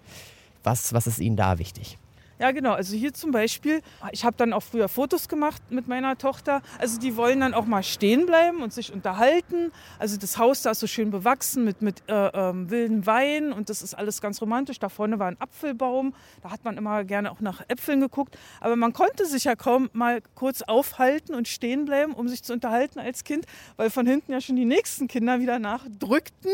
Was, 0.62 0.92
was 0.92 1.06
ist 1.06 1.18
Ihnen 1.18 1.36
da 1.36 1.58
wichtig? 1.58 1.98
Ja, 2.44 2.50
genau. 2.50 2.74
Also 2.74 2.94
hier 2.94 3.14
zum 3.14 3.30
Beispiel, 3.30 3.80
ich 4.12 4.22
habe 4.26 4.36
dann 4.36 4.52
auch 4.52 4.62
früher 4.62 4.90
Fotos 4.90 5.28
gemacht 5.28 5.62
mit 5.70 5.88
meiner 5.88 6.18
Tochter. 6.18 6.60
Also 6.78 7.00
die 7.00 7.16
wollen 7.16 7.40
dann 7.40 7.54
auch 7.54 7.64
mal 7.64 7.82
stehen 7.82 8.26
bleiben 8.26 8.62
und 8.62 8.70
sich 8.70 8.92
unterhalten. 8.92 9.72
Also 9.98 10.18
das 10.18 10.36
Haus 10.36 10.60
da 10.60 10.72
ist 10.72 10.80
so 10.80 10.86
schön 10.86 11.10
bewachsen 11.10 11.64
mit, 11.64 11.80
mit 11.80 12.02
äh, 12.06 12.12
ähm, 12.12 12.68
wilden 12.68 13.06
Wein 13.06 13.50
und 13.54 13.70
das 13.70 13.80
ist 13.80 13.94
alles 13.94 14.20
ganz 14.20 14.42
romantisch. 14.42 14.78
Da 14.78 14.90
vorne 14.90 15.18
war 15.18 15.28
ein 15.28 15.40
Apfelbaum. 15.40 16.12
Da 16.42 16.50
hat 16.50 16.64
man 16.64 16.76
immer 16.76 17.02
gerne 17.04 17.32
auch 17.32 17.40
nach 17.40 17.62
Äpfeln 17.68 18.02
geguckt. 18.02 18.36
Aber 18.60 18.76
man 18.76 18.92
konnte 18.92 19.24
sich 19.24 19.44
ja 19.44 19.56
kaum 19.56 19.88
mal 19.94 20.20
kurz 20.34 20.60
aufhalten 20.60 21.34
und 21.34 21.48
stehen 21.48 21.86
bleiben, 21.86 22.12
um 22.12 22.28
sich 22.28 22.42
zu 22.42 22.52
unterhalten 22.52 22.98
als 22.98 23.24
Kind, 23.24 23.46
weil 23.76 23.88
von 23.88 24.06
hinten 24.06 24.32
ja 24.32 24.42
schon 24.42 24.56
die 24.56 24.66
nächsten 24.66 25.08
Kinder 25.08 25.40
wieder 25.40 25.58
nachdrückten 25.58 26.52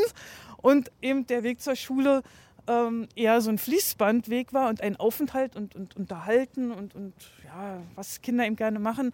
und 0.63 0.93
eben 1.03 1.27
der 1.27 1.43
Weg 1.43 1.61
zur 1.61 1.75
Schule 1.75 2.23
ähm, 2.70 3.08
eher 3.17 3.40
so 3.40 3.50
ein 3.50 3.58
Fließbandweg 3.58 4.52
war 4.52 4.69
und 4.69 4.81
ein 4.81 4.96
Aufenthalt 4.96 5.56
und, 5.56 5.75
und 5.75 5.96
Unterhalten 5.96 6.70
und, 6.70 6.94
und 6.94 7.14
ja, 7.44 7.82
was 7.96 8.22
Kinder 8.22 8.46
eben 8.46 8.56
gerne 8.56 8.78
machen, 8.78 9.12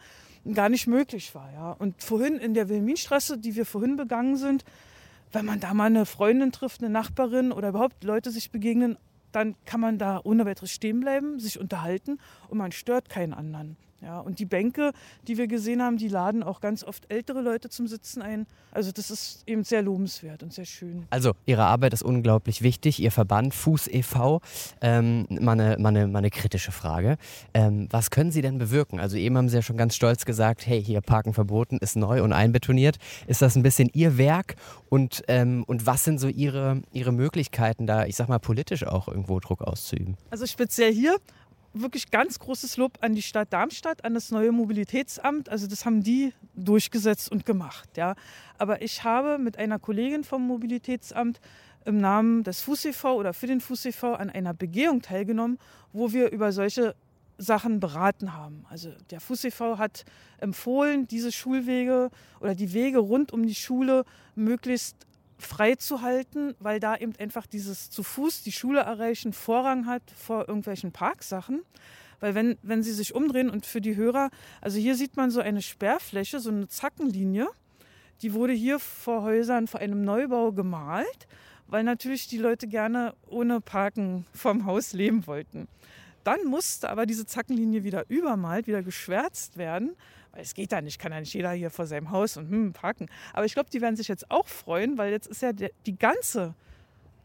gar 0.53 0.69
nicht 0.69 0.87
möglich 0.87 1.35
war. 1.35 1.51
Ja. 1.53 1.73
Und 1.73 2.03
vorhin 2.03 2.37
in 2.37 2.55
der 2.55 2.69
Wilhelminstraße, 2.69 3.39
die 3.39 3.57
wir 3.57 3.65
vorhin 3.65 3.97
begangen 3.97 4.37
sind, 4.37 4.65
wenn 5.33 5.47
man 5.47 5.61
da 5.61 5.75
mal 5.75 5.87
eine 5.87 6.07
Freundin 6.07 6.53
trifft, 6.53 6.83
eine 6.83 6.91
Nachbarin 6.91 7.51
oder 7.51 7.71
überhaupt 7.71 8.05
Leute 8.05 8.31
sich 8.31 8.51
begegnen, 8.51 8.99
dann 9.33 9.55
kann 9.65 9.81
man 9.81 9.99
da 9.99 10.21
ohne 10.23 10.47
weiteres 10.47 10.71
stehen 10.71 11.01
bleiben, 11.01 11.39
sich 11.41 11.59
unterhalten 11.59 12.19
und 12.49 12.59
man 12.59 12.73
stört 12.73 13.09
keinen 13.09 13.35
anderen. 13.35 13.77
Ja, 14.03 14.21
und 14.21 14.39
die 14.39 14.45
Bänke, 14.45 14.93
die 15.27 15.39
wir 15.39 15.47
gesehen 15.47 15.83
haben, 15.83 15.97
die 15.97 16.09
laden 16.09 16.43
auch 16.43 16.61
ganz 16.61 16.85
oft 16.85 17.11
ältere 17.11 17.41
Leute 17.41 17.71
zum 17.71 17.87
Sitzen 17.87 18.21
ein. 18.21 18.47
Also 18.71 18.93
das 18.93 19.11
ist 19.11 19.43
eben 19.47 19.65
sehr 19.65 19.81
lobenswert 19.81 20.43
und 20.43 20.53
sehr 20.53 20.67
schön. 20.67 21.07
Also 21.09 21.33
Ihre 21.47 21.65
Arbeit 21.65 21.95
ist 21.95 22.03
unglaublich 22.03 22.61
wichtig. 22.61 23.01
Ihr 23.01 23.11
Verband 23.11 23.55
Fuß 23.55 23.89
e.V. 23.89 24.43
Ähm, 24.83 25.27
mal, 25.31 25.53
eine, 25.53 25.79
mal, 25.79 25.89
eine, 25.89 26.07
mal 26.09 26.19
eine 26.19 26.31
kritische 26.31 26.73
Frage. 26.73 27.17
Ähm, 27.55 27.89
was 27.91 28.11
können 28.11 28.31
Sie 28.31 28.43
denn 28.43 28.59
bewirken? 28.59 29.01
Also 29.01 29.17
eben 29.17 29.37
haben 29.39 29.49
Sie 29.49 29.57
ja 29.57 29.63
schon 29.63 29.79
ganz 29.79 29.95
stolz 29.95 30.27
gesagt, 30.27 30.67
hey, 30.67 30.83
hier 30.83 31.01
Parken 31.01 31.33
verboten, 31.33 31.79
ist 31.79 31.97
neu 31.97 32.23
und 32.23 32.35
einbetoniert. 32.35 32.99
Ist 33.27 33.41
das 33.41 33.57
ein 33.57 33.63
bisschen 33.63 33.89
Ihr 33.95 34.19
Werk? 34.19 34.57
Und, 34.91 35.25
ähm, 35.29 35.65
und 35.67 35.87
was 35.87 36.05
sind 36.05 36.19
so 36.19 36.29
Ihre, 36.29 36.83
Ihre 36.93 37.13
Möglichkeiten 37.13 37.87
da, 37.87 38.05
ich 38.05 38.17
sag 38.17 38.29
mal, 38.29 38.39
politisch 38.39 38.87
auch 38.87 39.09
irgendwo 39.09 39.41
Druck 39.41 39.63
auszuüben? 39.63 40.19
Also 40.31 40.45
speziell 40.47 40.93
hier 40.93 41.17
wirklich 41.81 42.11
ganz 42.11 42.39
großes 42.39 42.77
Lob 42.77 42.99
an 43.01 43.15
die 43.15 43.23
Stadt 43.23 43.53
Darmstadt, 43.53 44.05
an 44.05 44.15
das 44.15 44.31
neue 44.31 44.53
Mobilitätsamt. 44.53 45.49
Also 45.49 45.67
das 45.67 45.85
haben 45.85 46.03
die 46.03 46.33
durchgesetzt 46.55 47.31
und 47.31 47.47
gemacht. 47.47 47.97
Ja. 47.97 48.15
Aber 48.59 48.83
ich 48.83 49.05
habe 49.05 49.39
mit 49.39 49.59
einer 49.59 49.79
Kollegin 49.79 50.25
vom 50.25 50.47
Mobilitätsamt 50.47 51.41
im 51.85 51.99
Namen 51.99 52.43
des 52.43 52.61
FußEV 52.63 53.05
oder 53.05 53.33
für 53.33 53.47
den 53.47 53.61
FußEV 53.61 54.05
an 54.05 54.31
einer 54.31 54.55
Begehung 54.55 55.03
teilgenommen, 55.03 55.59
wo 55.93 56.13
wir 56.13 56.31
über 56.31 56.53
solche 56.53 56.95
Sachen 57.39 57.81
beraten 57.81 58.33
haben. 58.35 58.65
Also 58.69 58.91
der 59.11 59.21
FußEV 59.21 59.79
hat 59.79 60.05
empfohlen, 60.39 61.07
diese 61.07 61.33
Schulwege 61.33 62.11
oder 62.41 62.55
die 62.55 62.73
Wege 62.73 62.99
rund 62.99 63.33
um 63.33 63.47
die 63.47 63.55
Schule 63.55 64.05
möglichst 64.35 65.06
freizuhalten, 65.39 66.55
weil 66.59 66.81
da 66.81 66.97
eben 66.97 67.15
einfach 67.19 67.47
dieses 67.47 67.91
zu 67.91 68.03
Fuß 68.03 68.43
die 68.43 68.53
Schule 68.53 68.81
erreichen 68.81 69.33
Vorrang 69.33 69.87
hat 69.87 70.03
vor 70.17 70.49
irgendwelchen 70.49 70.93
Parksachen. 70.93 71.63
Weil 72.21 72.35
wenn, 72.35 72.59
wenn 72.63 72.83
Sie 72.83 72.93
sich 72.93 73.15
umdrehen 73.15 73.51
und 73.51 73.67
für 73.67 73.81
die 73.81 73.97
Hörer, 73.97 74.31
also 74.61 74.79
hier 74.79 74.95
sieht 74.95 75.17
man 75.17 75.31
so 75.31 75.41
eine 75.41 75.61
Sperrfläche, 75.61 76.41
so 76.41 76.51
eine 76.51 76.69
Zackenlinie, 76.69 77.47
die 78.23 78.33
wurde 78.33 78.55
hier 78.55 78.79
vor 78.79 79.23
Häusern 79.23 79.67
vor 79.67 79.81
einem 79.81 80.03
Neubau 80.03 80.53
gemalt, 80.53 81.27
weil 81.67 81.85
natürlich 81.85 82.29
die 82.29 82.39
Leute 82.39 82.67
gerne 82.67 83.15
ohne 83.27 83.61
Parken 83.61 84.25
vom 84.33 84.65
Haus 84.65 84.93
leben 84.93 85.27
wollten. 85.27 85.69
Dann 86.25 86.45
musste 86.47 86.91
aber 86.91 87.07
diese 87.07 87.27
Zackenlinie 87.27 87.85
wieder 87.85 88.05
übermalt, 88.09 88.67
wieder 88.67 88.83
geschwärzt 88.83 89.59
werden, 89.59 89.95
es 90.39 90.55
geht 90.55 90.73
da 90.73 90.81
nicht, 90.81 90.99
kann 90.99 91.13
ja 91.13 91.21
nicht 91.21 91.35
jeder 91.35 91.53
hier 91.53 91.71
vor 91.71 91.87
seinem 91.87 92.11
Haus 92.11 92.37
und 92.37 92.51
hm, 92.51 92.73
parken. 92.73 93.09
Aber 93.33 93.45
ich 93.45 93.55
glaube, 93.55 93.71
die 93.71 93.81
werden 93.81 93.97
sich 93.97 94.09
jetzt 94.09 94.31
auch 94.31 94.47
freuen, 94.47 94.99
weil 94.99 95.13
jetzt 95.13 95.27
ist 95.27 95.43
ja 95.43 95.53
der, 95.53 95.71
die 95.87 95.97
ganze, 95.97 96.55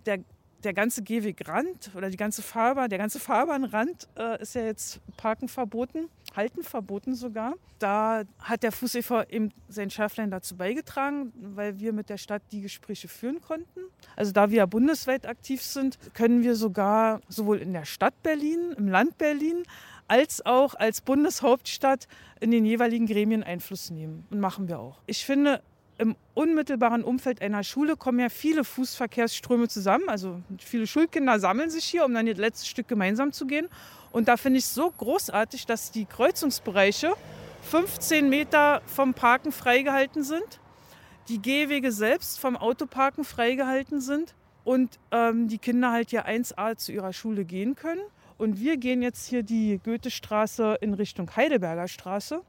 der 0.06 0.20
der 0.64 0.74
ganze 0.74 1.04
Gehwegrand 1.04 1.92
oder 1.96 2.10
die 2.10 2.18
ganze 2.18 2.42
Fahrbahn, 2.42 2.90
der 2.90 3.00
ganze 3.00 3.20
Fahrbahnrand 3.20 4.08
äh, 4.18 4.42
ist 4.42 4.56
ja 4.56 4.64
jetzt 4.64 5.00
Parken 5.18 5.48
verboten, 5.48 6.10
Halten 6.36 6.64
verboten 6.64 7.16
sogar. 7.16 7.56
Da 7.80 8.24
hat 8.40 8.64
der 8.64 8.72
Fuß 8.72 8.96
e.V. 8.96 9.24
eben 9.24 9.52
sein 9.70 9.90
Schärflein 9.90 10.30
dazu 10.30 10.56
beigetragen, 10.56 11.34
weil 11.36 11.80
wir 11.80 11.94
mit 11.94 12.10
der 12.10 12.18
Stadt 12.18 12.44
die 12.52 12.62
Gespräche 12.62 13.08
führen 13.08 13.42
konnten. 13.42 13.82
Also 14.16 14.32
da 14.32 14.50
wir 14.52 14.60
ja 14.60 14.66
bundesweit 14.66 15.26
aktiv 15.26 15.62
sind, 15.62 15.98
können 16.14 16.44
wir 16.44 16.56
sogar 16.56 17.22
sowohl 17.28 17.58
in 17.58 17.74
der 17.74 17.86
Stadt 17.86 18.14
Berlin, 18.22 18.76
im 18.78 18.88
Land 18.88 19.18
Berlin, 19.18 19.64
als 20.12 20.46
auch 20.46 20.76
als 20.76 21.00
Bundeshauptstadt 21.00 22.10
in 22.42 22.52
den 22.52 22.66
jeweiligen 22.66 23.06
Gremien 23.06 23.44
Einfluss 23.44 23.92
nehmen. 23.92 24.28
Und 24.30 24.42
machen 24.42 24.68
wir 24.68 24.78
auch. 24.78 25.00
Ich 25.06 25.26
finde, 25.26 25.62
im 25.98 26.18
unmittelbaren 26.34 27.06
Umfeld 27.06 27.42
einer 27.42 27.64
Schule 27.64 27.96
kommen 27.96 28.20
ja 28.20 28.28
viele 28.28 28.66
Fußverkehrsströme 28.66 29.70
zusammen. 29.70 30.10
Also 30.10 30.42
viele 30.60 30.86
Schulkinder 30.86 31.40
sammeln 31.40 31.70
sich 31.70 31.86
hier, 31.86 32.04
um 32.04 32.14
dann 32.14 32.26
das 32.26 32.38
letzte 32.38 32.68
Stück 32.68 32.90
gemeinsam 32.90 33.32
zu 33.32 33.48
gehen. 33.48 33.70
Und 34.12 34.28
da 34.28 34.36
finde 34.36 34.60
ich 34.60 34.66
es 34.66 34.74
so 34.74 34.92
großartig, 34.92 35.66
dass 35.66 35.92
die 35.92 36.04
Kreuzungsbereiche 36.04 37.14
15 37.70 38.28
Meter 38.28 38.82
vom 38.88 39.14
Parken 39.14 39.54
freigehalten 39.54 40.26
sind, 40.26 40.60
die 41.30 41.42
Gehwege 41.42 41.94
selbst 41.94 42.38
vom 42.38 42.58
Autoparken 42.58 43.24
freigehalten 43.24 44.02
sind 44.02 44.36
und 44.66 45.00
ähm, 45.12 45.48
die 45.48 45.58
Kinder 45.58 45.94
halt 45.94 46.10
hier 46.10 46.28
1a 46.28 46.76
zu 46.76 46.92
ihrer 46.92 47.14
Schule 47.14 47.46
gehen 47.46 47.76
können. 47.76 48.02
Und 48.42 48.60
wir 48.60 48.78
gehen 48.78 49.04
jetzt 49.04 49.28
hier 49.28 49.44
die 49.44 49.80
Goethestraße 49.84 50.80
in 50.82 50.96
Richtung 50.96 51.30
Heidelberger 51.36 51.88
Straße 51.88 52.42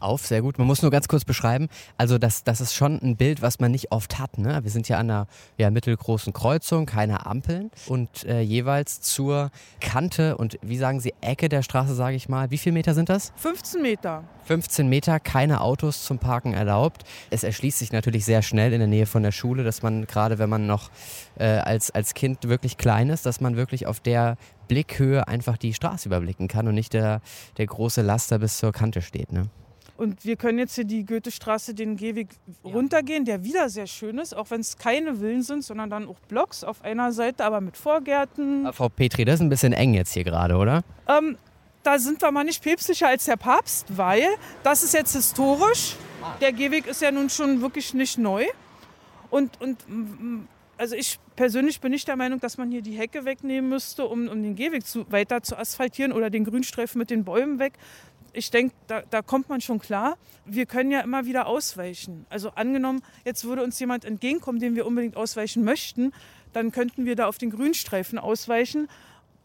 auf, 0.00 0.26
sehr 0.26 0.40
gut. 0.40 0.58
Man 0.58 0.66
muss 0.66 0.80
nur 0.80 0.90
ganz 0.90 1.08
kurz 1.08 1.24
beschreiben, 1.24 1.68
also 1.98 2.16
das, 2.16 2.42
das 2.42 2.60
ist 2.60 2.74
schon 2.74 2.98
ein 3.02 3.16
Bild, 3.16 3.42
was 3.42 3.60
man 3.60 3.70
nicht 3.70 3.92
oft 3.92 4.18
hat. 4.18 4.38
Ne? 4.38 4.58
Wir 4.62 4.70
sind 4.70 4.88
ja 4.88 4.96
an 4.96 5.10
einer 5.10 5.26
ja, 5.58 5.70
mittelgroßen 5.70 6.32
Kreuzung, 6.32 6.86
keine 6.86 7.26
Ampeln 7.26 7.70
und 7.86 8.24
äh, 8.24 8.40
jeweils 8.40 9.02
zur 9.02 9.50
Kante 9.80 10.38
und 10.38 10.58
wie 10.62 10.78
sagen 10.78 11.00
Sie, 11.00 11.12
Ecke 11.20 11.50
der 11.50 11.62
Straße, 11.62 11.94
sage 11.94 12.16
ich 12.16 12.28
mal. 12.28 12.50
Wie 12.50 12.58
viele 12.58 12.72
Meter 12.72 12.94
sind 12.94 13.10
das? 13.10 13.32
15 13.36 13.82
Meter. 13.82 14.24
15 14.44 14.88
Meter, 14.88 15.20
keine 15.20 15.60
Autos 15.60 16.04
zum 16.04 16.18
Parken 16.18 16.54
erlaubt. 16.54 17.04
Es 17.28 17.44
erschließt 17.44 17.78
sich 17.78 17.92
natürlich 17.92 18.24
sehr 18.24 18.40
schnell 18.42 18.72
in 18.72 18.78
der 18.78 18.88
Nähe 18.88 19.06
von 19.06 19.22
der 19.22 19.32
Schule, 19.32 19.64
dass 19.64 19.82
man 19.82 20.06
gerade, 20.06 20.38
wenn 20.38 20.48
man 20.48 20.66
noch 20.66 20.90
äh, 21.38 21.44
als, 21.44 21.90
als 21.90 22.14
Kind 22.14 22.48
wirklich 22.48 22.78
klein 22.78 23.10
ist, 23.10 23.26
dass 23.26 23.40
man 23.40 23.56
wirklich 23.56 23.86
auf 23.86 24.00
der 24.00 24.38
Blickhöhe 24.70 25.26
einfach 25.26 25.56
die 25.56 25.74
Straße 25.74 26.08
überblicken 26.08 26.46
kann 26.46 26.68
und 26.68 26.74
nicht 26.76 26.92
der, 26.92 27.20
der 27.56 27.66
große 27.66 28.02
Laster 28.02 28.38
bis 28.38 28.58
zur 28.58 28.70
Kante 28.70 29.02
steht. 29.02 29.32
Ne? 29.32 29.48
Und 29.96 30.24
wir 30.24 30.36
können 30.36 30.60
jetzt 30.60 30.76
hier 30.76 30.84
die 30.84 31.04
Goethestraße 31.04 31.74
den 31.74 31.96
Gehweg 31.96 32.28
ja. 32.62 32.70
runtergehen, 32.70 33.24
der 33.24 33.42
wieder 33.42 33.68
sehr 33.68 33.88
schön 33.88 34.18
ist, 34.18 34.34
auch 34.34 34.50
wenn 34.50 34.60
es 34.60 34.78
keine 34.78 35.16
Villen 35.16 35.42
sind, 35.42 35.64
sondern 35.64 35.90
dann 35.90 36.08
auch 36.08 36.20
Blocks 36.28 36.62
auf 36.62 36.82
einer 36.82 37.12
Seite, 37.12 37.44
aber 37.44 37.60
mit 37.60 37.76
Vorgärten. 37.76 38.72
Frau 38.72 38.88
Petri, 38.88 39.24
das 39.24 39.34
ist 39.34 39.40
ein 39.40 39.48
bisschen 39.48 39.72
eng 39.72 39.92
jetzt 39.92 40.12
hier 40.12 40.24
gerade, 40.24 40.56
oder? 40.56 40.82
Ähm, 41.08 41.36
da 41.82 41.98
sind 41.98 42.22
wir 42.22 42.30
mal 42.30 42.44
nicht 42.44 42.62
päpstlicher 42.62 43.08
als 43.08 43.24
der 43.24 43.36
Papst, 43.36 43.86
weil 43.96 44.22
das 44.62 44.84
ist 44.84 44.94
jetzt 44.94 45.14
historisch. 45.14 45.96
Der 46.40 46.52
Gehweg 46.52 46.86
ist 46.86 47.02
ja 47.02 47.10
nun 47.10 47.28
schon 47.28 47.60
wirklich 47.60 47.92
nicht 47.92 48.18
neu. 48.18 48.46
Und, 49.30 49.60
und 49.60 49.78
also 50.80 50.96
ich 50.96 51.18
persönlich 51.36 51.80
bin 51.80 51.92
nicht 51.92 52.08
der 52.08 52.16
Meinung, 52.16 52.40
dass 52.40 52.56
man 52.56 52.70
hier 52.70 52.80
die 52.80 52.94
Hecke 52.94 53.26
wegnehmen 53.26 53.68
müsste, 53.68 54.06
um, 54.06 54.28
um 54.28 54.42
den 54.42 54.56
Gehweg 54.56 54.86
zu, 54.86 55.10
weiter 55.12 55.42
zu 55.42 55.58
asphaltieren 55.58 56.10
oder 56.10 56.30
den 56.30 56.44
Grünstreifen 56.44 56.98
mit 56.98 57.10
den 57.10 57.22
Bäumen 57.22 57.58
weg, 57.58 57.74
ich 58.32 58.50
denke, 58.50 58.74
da, 58.86 59.02
da, 59.10 59.22
kommt 59.22 59.48
man 59.48 59.60
schon 59.60 59.80
klar. 59.80 60.16
Wir 60.44 60.64
können 60.64 60.90
ja 60.92 61.00
immer 61.00 61.26
wieder 61.26 61.48
ausweichen. 61.48 62.26
Also 62.30 62.50
angenommen, 62.50 63.02
jetzt 63.24 63.44
würde 63.44 63.62
uns 63.62 63.78
jemand 63.80 64.04
entgegenkommen, 64.04 64.60
dem 64.60 64.76
wir 64.76 64.86
unbedingt 64.86 65.16
ausweichen 65.16 65.64
möchten, 65.64 66.12
dann 66.52 66.70
könnten 66.70 67.06
wir 67.06 67.16
da 67.16 67.26
auf 67.26 67.38
den 67.38 67.50
Grünstreifen 67.50 68.18
ausweichen 68.18 68.88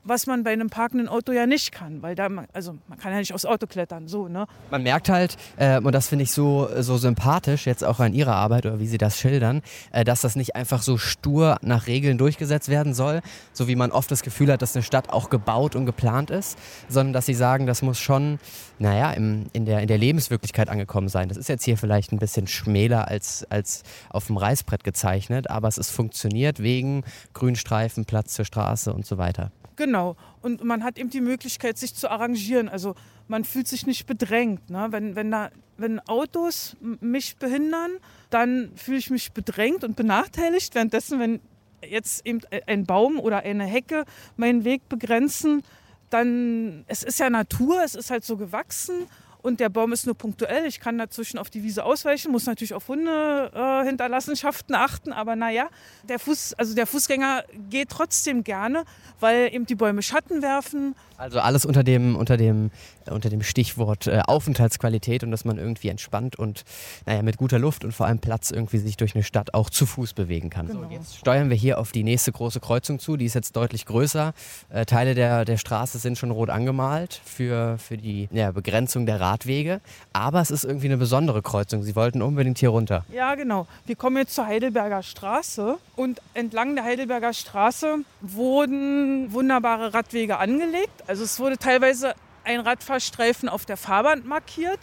was 0.05 0.27
man 0.27 0.43
bei 0.43 0.51
einem 0.51 0.69
parkenden 0.69 1.09
Auto 1.09 1.31
ja 1.31 1.47
nicht 1.47 1.71
kann, 1.71 2.01
weil 2.01 2.15
da, 2.15 2.29
also 2.53 2.77
man 2.88 2.97
kann 3.00 3.12
ja 3.12 3.17
nicht 3.17 3.33
aufs 3.33 3.45
Auto 3.45 3.65
klettern, 3.65 4.07
so, 4.07 4.27
ne? 4.27 4.45
Man 4.69 4.83
merkt 4.83 5.09
halt, 5.09 5.35
äh, 5.57 5.79
und 5.79 5.91
das 5.93 6.07
finde 6.07 6.24
ich 6.24 6.31
so, 6.31 6.69
so 6.79 6.97
sympathisch 6.97 7.65
jetzt 7.65 7.83
auch 7.83 8.00
an 8.00 8.13
Ihrer 8.13 8.35
Arbeit 8.35 8.67
oder 8.67 8.79
wie 8.79 8.88
Sie 8.88 9.00
das 9.00 9.19
schildern, 9.19 9.63
äh, 9.91 10.03
dass 10.03 10.21
das 10.21 10.35
nicht 10.35 10.55
einfach 10.55 10.83
so 10.83 10.97
stur 10.97 11.57
nach 11.62 11.88
Regeln 11.88 12.17
durchgesetzt 12.17 12.69
werden 12.69 12.93
soll, 12.93 13.21
so 13.51 13.67
wie 13.67 13.75
man 13.75 13.91
oft 13.91 14.09
das 14.12 14.21
Gefühl 14.21 14.51
hat, 14.51 14.62
dass 14.62 14.75
eine 14.75 14.83
Stadt 14.83 15.09
auch 15.09 15.29
gebaut 15.29 15.75
und 15.75 15.88
geplant 15.88 16.29
ist, 16.29 16.57
sondern 16.88 17.13
dass 17.13 17.25
Sie 17.25 17.33
sagen, 17.33 17.65
das 17.65 17.81
muss 17.81 18.00
schon, 18.00 18.39
naja, 18.77 19.12
im, 19.12 19.47
in, 19.53 19.65
der, 19.65 19.79
in 19.79 19.88
der 19.88 19.97
Lebenswirklichkeit 19.97 20.69
angekommen 20.69 21.09
sein. 21.09 21.29
Das 21.29 21.38
ist 21.38 21.50
jetzt 21.50 21.65
hier 21.65 21.77
vielleicht 21.77 22.12
ein 22.12 22.19
bisschen 22.19 22.47
schmäler 22.47 23.07
als, 23.07 23.45
als 23.50 23.81
auf 24.09 24.27
dem 24.27 24.38
Reißbrett 24.38 24.83
gezeichnet, 24.83 25.50
aber 25.50 25.67
es 25.67 25.79
ist 25.79 25.89
funktioniert 25.89 26.62
wegen 26.62 27.03
Grünstreifen, 27.33 28.05
Platz 28.05 28.33
zur 28.35 28.45
Straße 28.45 28.93
und 28.93 29.05
so 29.05 29.17
weiter. 29.17 29.51
Genau. 29.75 30.15
Und 30.41 30.63
man 30.63 30.84
hat 30.84 30.98
eben 30.98 31.10
die 31.10 31.22
Möglichkeit, 31.22 31.77
sich 31.77 31.96
zu 31.96 32.10
arrangieren. 32.10 32.70
Also 32.70 32.96
man 33.27 33.44
fühlt 33.44 33.67
sich 33.67 33.86
nicht 33.86 34.05
bedrängt. 34.05 34.70
Ne? 34.70 34.88
Wenn, 34.91 35.15
wenn, 35.15 35.32
da, 35.32 35.50
wenn 35.77 36.00
Autos 36.01 36.75
mich 36.79 37.38
behindern, 37.38 37.91
dann 38.29 38.72
fühle 38.75 38.98
ich 38.98 39.10
mich 39.10 39.32
bedrängt 39.32 39.84
und 39.84 39.96
benachteiligt. 39.96 40.75
Währenddessen, 40.75 41.20
wenn 41.20 41.39
jetzt 41.88 42.25
eben 42.25 42.41
ein 42.67 42.86
Baum 42.86 43.20
oder 43.20 43.39
eine 43.39 43.65
Hecke 43.65 44.05
meinen 44.38 44.63
Weg 44.63 44.88
begrenzen, 44.89 45.63
dann, 46.10 46.86
es 46.88 47.03
ist 47.03 47.20
ja 47.20 47.29
Natur, 47.29 47.84
es 47.84 47.96
ist 47.96 48.12
halt 48.12 48.24
so 48.24 48.38
gewachsen 48.38 49.08
und 49.45 49.59
der 49.59 49.69
Baum 49.69 49.93
ist 49.93 50.07
nur 50.07 50.15
punktuell. 50.15 50.65
Ich 50.65 50.79
kann 50.79 50.97
dazwischen 50.97 51.37
auf 51.37 51.51
die 51.51 51.61
Wiese 51.61 51.85
ausweichen, 51.85 52.31
muss 52.31 52.47
natürlich 52.47 52.73
auf 52.73 52.87
Hundehinterlassenschaften 52.87 54.73
äh, 54.73 54.79
achten, 54.79 55.13
aber 55.13 55.35
naja, 55.35 55.69
der, 56.09 56.17
Fuß, 56.17 56.55
also 56.55 56.73
der 56.73 56.87
Fußgänger 56.87 57.43
geht 57.69 57.89
trotzdem 57.89 58.43
gerne, 58.43 58.85
weil 59.19 59.53
eben 59.53 59.67
die 59.67 59.75
Bäume 59.75 60.01
Schatten 60.01 60.41
werfen. 60.41 60.95
Also 61.17 61.39
alles 61.39 61.65
unter 61.65 61.84
dem, 61.84 62.15
unter 62.15 62.38
dem, 62.38 62.72
unter 63.10 63.29
dem 63.29 63.43
Stichwort 63.43 64.07
äh, 64.07 64.22
Aufenthaltsqualität 64.25 65.24
und 65.24 65.31
dass 65.31 65.45
man 65.45 65.57
irgendwie 65.57 65.89
entspannt 65.89 66.38
und 66.38 66.63
naja, 67.05 67.22
mit 67.22 67.38
guter 67.38 67.60
Luft 67.60 67.86
und 67.86 67.93
vor 67.93 68.07
allem 68.07 68.19
Platz 68.19 68.51
irgendwie 68.51 68.79
sich 68.79 68.98
durch 68.98 69.15
eine 69.15 69.24
Stadt 69.24 69.53
auch 69.53 69.69
zu 69.69 69.86
Fuß 69.86 70.13
bewegen 70.13 70.50
kann. 70.50 70.67
Genau. 70.67 70.84
So, 70.84 70.89
jetzt 70.89 71.17
steuern 71.17 71.50
wir 71.50 71.55
hier 71.55 71.79
auf 71.79 71.91
die 71.91 72.03
nächste 72.03 72.31
große 72.31 72.60
Kreuzung 72.60 73.00
zu, 73.00 73.15
die 73.15 73.25
ist 73.25 73.36
jetzt 73.36 73.55
deutlich 73.55 73.86
größer. 73.86 74.34
Äh, 74.69 74.86
Teile 74.86 75.15
der, 75.15 75.45
der 75.45 75.57
Straße 75.57 76.00
sind 76.00 76.17
schon 76.17 76.31
rot 76.31 76.50
angemalt 76.50 77.22
für, 77.24 77.77
für 77.77 77.98
die 77.98 78.27
ja, 78.31 78.51
Begrenzung 78.51 79.05
der 79.05 79.22
Rad 79.22 79.36
Radwege, 79.36 79.81
aber 80.13 80.41
es 80.41 80.50
ist 80.50 80.63
irgendwie 80.63 80.88
eine 80.88 80.98
besondere 80.98 81.41
Kreuzung. 81.41 81.84
Sie 81.84 81.95
wollten 81.95 82.22
unbedingt 82.22 82.57
hier 82.57 82.69
runter. 82.69 83.05
Ja, 83.12 83.36
genau. 83.36 83.67
Wir 83.86 83.95
kommen 83.95 84.17
jetzt 84.17 84.34
zur 84.34 84.48
Heidelberger 84.48 85.03
Straße 85.03 85.77
und 85.95 86.22
entlang 86.34 86.75
der 86.75 86.86
Heidelberger 86.86 87.34
Straße 87.34 87.98
wurden 88.22 89.31
wunderbare 89.34 89.93
Radwege 89.93 90.38
angelegt. 90.38 91.03
Also 91.07 91.24
es 91.24 91.39
wurde 91.39 91.57
teilweise 91.57 92.15
ein 92.43 92.59
Radfahrstreifen 92.59 93.50
auf 93.50 93.65
der 93.65 93.77
Fahrbahn 93.77 94.25
markiert 94.25 94.79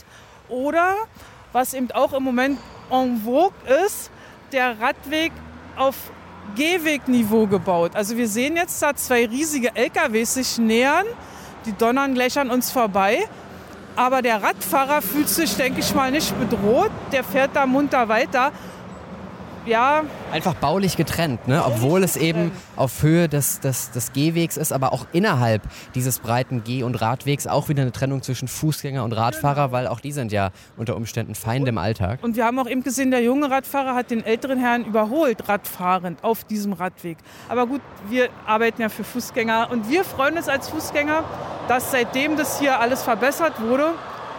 oder 0.49 0.95
was 1.53 1.75
eben 1.75 1.91
auch 1.93 2.13
im 2.13 2.23
Moment 2.23 2.59
en 2.91 3.23
vogue 3.25 3.53
ist, 3.87 4.11
der 4.53 4.81
Radweg 4.81 5.33
auf 5.77 5.97
Gehwegniveau 6.55 7.47
gebaut. 7.47 7.95
Also 7.95 8.17
wir 8.17 8.29
sehen 8.29 8.57
jetzt 8.57 8.81
da 8.83 8.95
zwei 8.95 9.27
riesige 9.27 9.75
LKWs 9.75 10.35
sich 10.35 10.59
nähern. 10.59 11.07
Die 11.65 11.73
donnern 11.73 12.15
gleich 12.15 12.39
an 12.39 12.51
uns 12.51 12.71
vorbei. 12.71 13.25
Aber 13.95 14.23
der 14.23 14.43
Radfahrer 14.43 15.03
fühlt 15.03 15.29
sich, 15.29 15.57
denke 15.57 15.81
ich 15.81 15.95
mal, 15.95 16.11
nicht 16.11 16.39
bedroht. 16.39 16.91
Der 17.13 17.23
fährt 17.23 17.55
da 17.55 17.67
munter 17.67 18.09
weiter 18.09 18.53
ja. 19.67 20.05
Einfach 20.33 20.55
baulich 20.55 20.97
getrennt, 20.97 21.49
ne? 21.49 21.63
obwohl 21.65 22.03
es 22.03 22.17
eben 22.17 22.53
auf 22.77 23.03
Höhe 23.03 23.29
des, 23.29 23.61
des, 23.61 23.91
des 23.91 24.13
Gehwegs 24.13 24.57
ist, 24.57 24.73
aber 24.73 24.93
auch 24.93 25.07
innerhalb 25.13 25.63
dieses 25.95 26.19
breiten 26.19 26.65
Geh- 26.65 26.83
und 26.83 27.01
Radwegs 27.01 27.47
auch 27.47 27.69
wieder 27.69 27.83
eine 27.83 27.93
Trennung 27.93 28.23
zwischen 28.23 28.49
Fußgänger 28.49 29.05
und 29.05 29.13
Radfahrer, 29.13 29.67
genau. 29.67 29.73
weil 29.73 29.87
auch 29.87 30.01
die 30.01 30.13
sind 30.13 30.33
ja 30.33 30.51
unter 30.77 30.97
Umständen 30.97 31.35
Feinde 31.35 31.71
im 31.71 31.79
Alltag. 31.79 32.21
Und 32.23 32.37
wir 32.37 32.45
haben 32.45 32.59
auch 32.59 32.69
eben 32.69 32.83
gesehen, 32.83 33.11
der 33.11 33.23
junge 33.23 33.51
Radfahrer 33.51 33.95
hat 33.95 34.11
den 34.11 34.25
älteren 34.25 34.59
Herrn 34.59 34.85
überholt, 34.85 35.49
radfahrend 35.49 36.25
auf 36.25 36.45
diesem 36.45 36.73
Radweg. 36.73 37.19
Aber 37.49 37.67
gut, 37.67 37.81
wir 38.09 38.29
arbeiten 38.47 38.83
ja 38.83 38.89
für 38.89 39.05
Fußgänger 39.05 39.69
und 39.71 39.89
wir 39.89 40.05
freuen 40.05 40.37
uns 40.37 40.49
als 40.49 40.69
Fußgänger, 40.69 41.25
dass 41.69 41.91
seitdem 41.91 42.37
das 42.37 42.59
hier 42.59 42.81
alles 42.81 43.03
verbessert 43.03 43.61
wurde, 43.61 43.95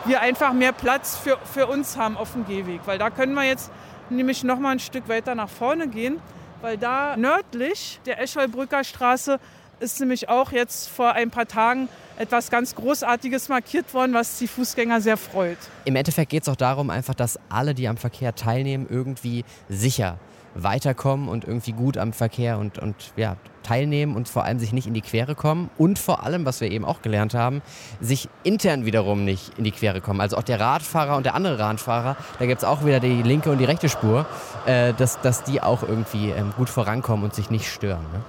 wir 0.05 0.21
einfach 0.21 0.53
mehr 0.53 0.73
Platz 0.73 1.15
für, 1.15 1.37
für 1.43 1.67
uns 1.67 1.97
haben 1.97 2.17
auf 2.17 2.33
dem 2.33 2.45
Gehweg. 2.45 2.81
Weil 2.85 2.97
da 2.97 3.09
können 3.09 3.33
wir 3.33 3.43
jetzt 3.43 3.71
nämlich 4.09 4.43
noch 4.43 4.59
mal 4.59 4.71
ein 4.71 4.79
Stück 4.79 5.07
weiter 5.07 5.35
nach 5.35 5.49
vorne 5.49 5.87
gehen, 5.87 6.19
weil 6.61 6.77
da 6.77 7.17
nördlich 7.17 7.99
der 8.05 8.21
Escholbrücker 8.21 8.83
Straße 8.83 9.39
ist 9.79 9.99
nämlich 9.99 10.29
auch 10.29 10.51
jetzt 10.51 10.89
vor 10.89 11.13
ein 11.13 11.29
paar 11.29 11.47
Tagen 11.47 11.89
etwas 12.17 12.49
ganz 12.49 12.75
Großartiges 12.75 13.49
markiert 13.49 13.93
worden, 13.93 14.13
was 14.13 14.37
die 14.37 14.47
Fußgänger 14.47 15.01
sehr 15.01 15.17
freut. 15.17 15.57
Im 15.85 15.95
Endeffekt 15.95 16.29
geht 16.29 16.43
es 16.43 16.49
auch 16.49 16.55
darum, 16.55 16.89
einfach, 16.89 17.15
dass 17.15 17.39
alle, 17.49 17.73
die 17.73 17.87
am 17.87 17.97
Verkehr 17.97 18.35
teilnehmen, 18.35 18.87
irgendwie 18.89 19.43
sicher 19.69 20.17
weiterkommen 20.55 21.27
und 21.27 21.45
irgendwie 21.45 21.73
gut 21.73 21.97
am 21.97 22.13
Verkehr 22.13 22.57
und, 22.57 22.79
und 22.79 22.95
ja, 23.15 23.37
teilnehmen 23.63 24.15
und 24.15 24.29
vor 24.29 24.43
allem 24.43 24.59
sich 24.59 24.73
nicht 24.73 24.87
in 24.87 24.93
die 24.93 25.01
Quere 25.01 25.35
kommen 25.35 25.69
und 25.77 25.97
vor 25.97 26.23
allem, 26.23 26.45
was 26.45 26.61
wir 26.61 26.69
eben 26.69 26.85
auch 26.85 27.01
gelernt 27.01 27.33
haben, 27.33 27.61
sich 28.01 28.29
intern 28.43 28.85
wiederum 28.85 29.23
nicht 29.23 29.57
in 29.57 29.63
die 29.63 29.71
Quere 29.71 30.01
kommen. 30.01 30.21
Also 30.21 30.37
auch 30.37 30.43
der 30.43 30.59
Radfahrer 30.59 31.17
und 31.17 31.25
der 31.25 31.35
andere 31.35 31.59
Radfahrer, 31.59 32.17
da 32.39 32.45
gibt 32.45 32.59
es 32.59 32.63
auch 32.65 32.85
wieder 32.85 32.99
die 32.99 33.23
linke 33.23 33.49
und 33.51 33.57
die 33.57 33.65
rechte 33.65 33.89
Spur, 33.89 34.25
äh, 34.65 34.93
dass, 34.93 35.21
dass 35.21 35.43
die 35.43 35.61
auch 35.61 35.83
irgendwie 35.83 36.29
ähm, 36.29 36.53
gut 36.57 36.69
vorankommen 36.69 37.23
und 37.23 37.33
sich 37.33 37.49
nicht 37.49 37.67
stören. 37.67 38.03
Ne? 38.13 38.21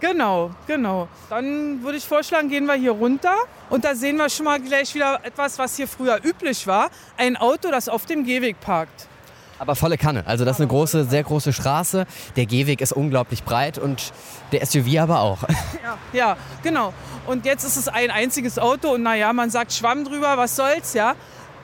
Genau, 0.00 0.50
genau. 0.66 1.08
Dann 1.30 1.82
würde 1.82 1.96
ich 1.96 2.04
vorschlagen, 2.04 2.50
gehen 2.50 2.66
wir 2.66 2.74
hier 2.74 2.90
runter. 2.90 3.34
Und 3.70 3.86
da 3.86 3.94
sehen 3.94 4.16
wir 4.16 4.28
schon 4.28 4.44
mal 4.44 4.60
gleich 4.60 4.94
wieder 4.94 5.20
etwas, 5.22 5.58
was 5.58 5.76
hier 5.76 5.88
früher 5.88 6.20
üblich 6.22 6.66
war. 6.66 6.90
Ein 7.16 7.38
Auto, 7.38 7.70
das 7.70 7.88
auf 7.88 8.04
dem 8.04 8.24
Gehweg 8.24 8.60
parkt. 8.60 9.08
Aber 9.58 9.76
volle 9.76 9.96
Kanne. 9.96 10.26
Also 10.26 10.44
das 10.44 10.56
ist 10.56 10.60
eine 10.60 10.68
große, 10.68 11.04
sehr 11.04 11.22
große 11.22 11.52
Straße. 11.52 12.06
Der 12.36 12.46
Gehweg 12.46 12.80
ist 12.80 12.92
unglaublich 12.92 13.44
breit 13.44 13.78
und 13.78 14.12
der 14.52 14.64
SUV 14.64 14.98
aber 15.00 15.20
auch. 15.20 15.38
Ja, 15.82 15.98
ja, 16.12 16.36
genau. 16.62 16.94
Und 17.26 17.44
jetzt 17.44 17.62
ist 17.62 17.76
es 17.76 17.88
ein 17.88 18.10
einziges 18.10 18.58
Auto 18.58 18.94
und 18.94 19.02
naja, 19.02 19.32
man 19.32 19.50
sagt 19.50 19.72
Schwamm 19.72 20.04
drüber, 20.04 20.36
was 20.38 20.56
soll's, 20.56 20.94
ja. 20.94 21.14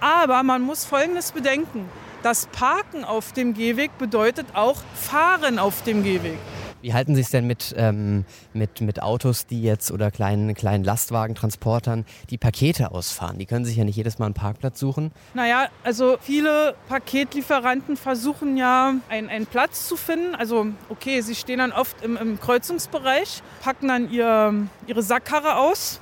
Aber 0.00 0.42
man 0.42 0.62
muss 0.62 0.84
Folgendes 0.84 1.32
bedenken. 1.32 1.88
Das 2.22 2.46
Parken 2.46 3.04
auf 3.04 3.32
dem 3.32 3.54
Gehweg 3.54 3.96
bedeutet 3.98 4.46
auch 4.54 4.76
Fahren 4.94 5.58
auf 5.58 5.82
dem 5.82 6.02
Gehweg. 6.02 6.38
Wie 6.82 6.94
halten 6.94 7.14
Sie 7.14 7.20
es 7.20 7.30
denn 7.30 7.46
mit, 7.46 7.74
ähm, 7.76 8.24
mit, 8.54 8.80
mit 8.80 9.02
Autos, 9.02 9.46
die 9.46 9.62
jetzt 9.62 9.90
oder 9.90 10.10
kleinen, 10.10 10.54
kleinen 10.54 10.82
Lastwagentransportern, 10.84 12.06
die 12.30 12.38
Pakete 12.38 12.90
ausfahren? 12.92 13.38
Die 13.38 13.46
können 13.46 13.64
sich 13.64 13.76
ja 13.76 13.84
nicht 13.84 13.96
jedes 13.96 14.18
Mal 14.18 14.26
einen 14.26 14.34
Parkplatz 14.34 14.80
suchen. 14.80 15.12
Naja, 15.34 15.68
also 15.84 16.16
viele 16.20 16.74
Paketlieferanten 16.88 17.96
versuchen 17.96 18.56
ja 18.56 18.94
einen, 19.08 19.28
einen 19.28 19.46
Platz 19.46 19.88
zu 19.88 19.96
finden. 19.96 20.34
Also 20.34 20.68
okay, 20.88 21.20
sie 21.20 21.34
stehen 21.34 21.58
dann 21.58 21.72
oft 21.72 22.02
im, 22.02 22.16
im 22.16 22.40
Kreuzungsbereich, 22.40 23.42
packen 23.62 23.88
dann 23.88 24.10
ihr, 24.10 24.54
ihre 24.86 25.02
Sackkarre 25.02 25.56
aus 25.56 26.00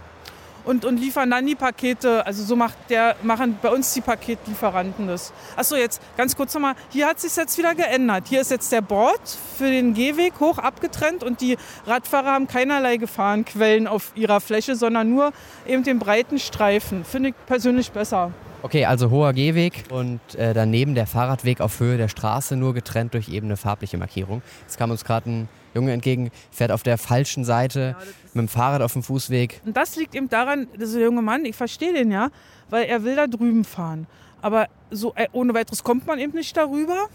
und, 0.64 0.84
und 0.84 0.98
liefern 0.98 1.30
dann 1.30 1.46
die 1.46 1.54
Pakete. 1.54 2.26
Also 2.26 2.44
so 2.44 2.56
macht 2.56 2.76
der, 2.88 3.16
machen 3.22 3.58
bei 3.60 3.68
uns 3.70 3.92
die 3.94 4.00
Paketlieferanten 4.00 5.06
das. 5.06 5.32
Achso, 5.56 5.76
jetzt 5.76 6.00
ganz 6.16 6.36
kurz 6.36 6.54
nochmal. 6.54 6.74
Hier 6.90 7.06
hat 7.06 7.20
sich 7.20 7.34
jetzt 7.36 7.58
wieder 7.58 7.74
geändert. 7.74 8.24
Hier 8.28 8.40
ist 8.40 8.50
jetzt 8.50 8.70
der 8.72 8.80
Bord 8.80 9.20
für 9.56 9.70
den 9.70 9.94
Gehweg 9.94 10.34
hoch 10.40 10.58
abgetrennt 10.58 11.22
und 11.22 11.40
die 11.40 11.56
Radfahrer 11.86 12.32
haben 12.32 12.46
keinerlei 12.48 12.96
Gefahrenquellen 12.96 13.86
auf 13.86 14.12
ihrer 14.14 14.40
Fläche, 14.40 14.76
sondern 14.76 15.10
nur 15.10 15.32
eben 15.66 15.82
den 15.84 15.98
breiten 15.98 16.38
Streifen. 16.38 17.04
Finde 17.04 17.30
ich 17.30 17.34
persönlich 17.46 17.92
besser. 17.92 18.32
Okay, 18.60 18.86
also 18.86 19.10
hoher 19.10 19.32
Gehweg 19.34 19.84
und 19.88 20.20
äh, 20.34 20.52
daneben 20.52 20.96
der 20.96 21.06
Fahrradweg 21.06 21.60
auf 21.60 21.78
Höhe 21.78 21.96
der 21.96 22.08
Straße, 22.08 22.56
nur 22.56 22.74
getrennt 22.74 23.14
durch 23.14 23.28
eben 23.28 23.46
eine 23.46 23.56
farbliche 23.56 23.98
Markierung. 23.98 24.42
Jetzt 24.62 24.78
kam 24.78 24.90
uns 24.90 25.04
gerade 25.04 25.30
ein 25.30 25.48
Junge 25.74 25.92
entgegen, 25.92 26.32
fährt 26.50 26.72
auf 26.72 26.82
der 26.82 26.98
falschen 26.98 27.44
Seite 27.44 27.94
ja, 27.96 28.06
mit 28.38 28.48
dem 28.48 28.52
Fahrrad 28.52 28.82
auf 28.82 28.92
dem 28.92 29.02
Fußweg. 29.02 29.60
Und 29.66 29.76
das 29.76 29.96
liegt 29.96 30.14
eben 30.14 30.28
daran, 30.28 30.68
dieser 30.78 31.00
junge 31.00 31.22
Mann, 31.22 31.44
ich 31.44 31.56
verstehe 31.56 31.92
den 31.92 32.10
ja, 32.10 32.30
weil 32.70 32.86
er 32.86 33.04
will 33.04 33.16
da 33.16 33.26
drüben 33.26 33.64
fahren. 33.64 34.06
Aber 34.40 34.68
so 34.90 35.12
äh, 35.16 35.26
ohne 35.32 35.54
weiteres 35.54 35.82
kommt 35.82 36.06
man 36.06 36.18
eben 36.18 36.32
nicht 36.32 36.56
darüber. 36.56 37.08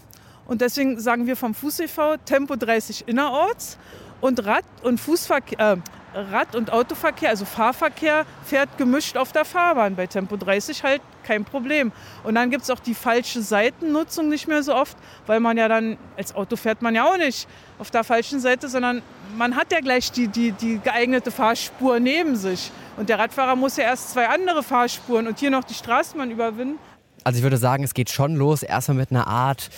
Und 0.46 0.60
deswegen 0.60 1.00
sagen 1.00 1.26
wir 1.26 1.36
vom 1.36 1.54
Fuß 1.54 1.80
e.V. 1.80 2.18
Tempo 2.18 2.56
30 2.56 3.08
innerorts 3.08 3.78
und 4.20 4.44
Rad- 4.44 4.64
und 4.82 5.00
Fußverkehr, 5.00 5.72
äh, 5.72 5.76
Rad- 6.14 6.54
und 6.54 6.72
Autoverkehr, 6.72 7.30
also 7.30 7.44
Fahrverkehr, 7.44 8.24
fährt 8.44 8.78
gemischt 8.78 9.16
auf 9.16 9.32
der 9.32 9.44
Fahrbahn. 9.44 9.96
Bei 9.96 10.06
Tempo 10.06 10.36
30 10.36 10.82
halt 10.84 11.02
kein 11.24 11.44
Problem. 11.44 11.92
Und 12.22 12.36
dann 12.36 12.50
gibt 12.50 12.62
es 12.62 12.70
auch 12.70 12.78
die 12.78 12.94
falsche 12.94 13.42
Seitennutzung 13.42 14.28
nicht 14.28 14.46
mehr 14.46 14.62
so 14.62 14.74
oft, 14.74 14.96
weil 15.26 15.40
man 15.40 15.56
ja 15.56 15.68
dann, 15.68 15.98
als 16.16 16.34
Auto 16.34 16.56
fährt 16.56 16.82
man 16.82 16.94
ja 16.94 17.04
auch 17.04 17.16
nicht 17.16 17.48
auf 17.78 17.90
der 17.90 18.04
falschen 18.04 18.40
Seite, 18.40 18.68
sondern 18.68 19.02
man 19.36 19.56
hat 19.56 19.72
ja 19.72 19.80
gleich 19.80 20.12
die, 20.12 20.28
die, 20.28 20.52
die 20.52 20.78
geeignete 20.78 21.30
Fahrspur 21.30 21.98
neben 21.98 22.36
sich. 22.36 22.70
Und 22.96 23.08
der 23.08 23.18
Radfahrer 23.18 23.56
muss 23.56 23.76
ja 23.76 23.84
erst 23.84 24.12
zwei 24.12 24.28
andere 24.28 24.62
Fahrspuren 24.62 25.26
und 25.26 25.38
hier 25.40 25.50
noch 25.50 25.64
die 25.64 25.74
Straßenbahn 25.74 26.30
überwinden. 26.30 26.78
Also 27.24 27.38
ich 27.38 27.42
würde 27.42 27.56
sagen, 27.56 27.82
es 27.82 27.94
geht 27.94 28.10
schon 28.10 28.36
los, 28.36 28.62
erstmal 28.62 28.98
mit 28.98 29.10
einer 29.10 29.26
Art 29.26 29.70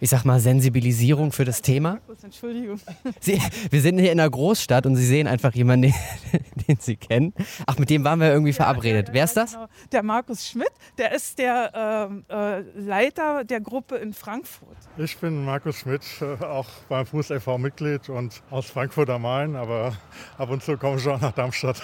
ich 0.00 0.10
sag 0.10 0.24
mal, 0.24 0.40
Sensibilisierung 0.40 1.32
für 1.32 1.44
das 1.44 1.62
Thema. 1.62 1.98
Entschuldigung. 2.22 2.78
Sie, 3.20 3.40
wir 3.70 3.80
sind 3.80 3.98
hier 3.98 4.12
in 4.12 4.20
einer 4.20 4.28
Großstadt 4.28 4.84
und 4.86 4.96
Sie 4.96 5.06
sehen 5.06 5.26
einfach 5.26 5.54
jemanden, 5.54 5.92
den, 6.32 6.44
den 6.68 6.76
Sie 6.80 6.96
kennen. 6.96 7.32
Ach, 7.66 7.78
mit 7.78 7.88
dem 7.88 8.04
waren 8.04 8.20
wir 8.20 8.30
irgendwie 8.30 8.52
verabredet. 8.52 9.08
Ja, 9.08 9.10
ja, 9.10 9.14
Wer 9.14 9.24
ist 9.24 9.36
das? 9.36 9.52
Genau. 9.52 9.66
Der 9.92 10.02
Markus 10.02 10.46
Schmidt, 10.46 10.70
der 10.98 11.12
ist 11.12 11.38
der 11.38 12.10
äh, 12.30 12.58
äh, 12.58 12.64
Leiter 12.76 13.44
der 13.44 13.60
Gruppe 13.60 13.96
in 13.96 14.12
Frankfurt. 14.12 14.76
Ich 14.98 15.16
bin 15.16 15.44
Markus 15.44 15.80
Schmidt, 15.80 16.02
äh, 16.20 16.44
auch 16.44 16.66
beim 16.88 17.06
Fuß 17.06 17.30
e.V. 17.30 17.58
Mitglied 17.58 18.08
und 18.08 18.42
aus 18.50 18.66
Frankfurt 18.66 19.08
am 19.10 19.22
Main, 19.22 19.56
aber 19.56 19.96
ab 20.36 20.50
und 20.50 20.62
zu 20.62 20.76
komme 20.76 20.98
ich 20.98 21.08
auch 21.08 21.20
nach 21.20 21.32
Darmstadt. 21.32 21.82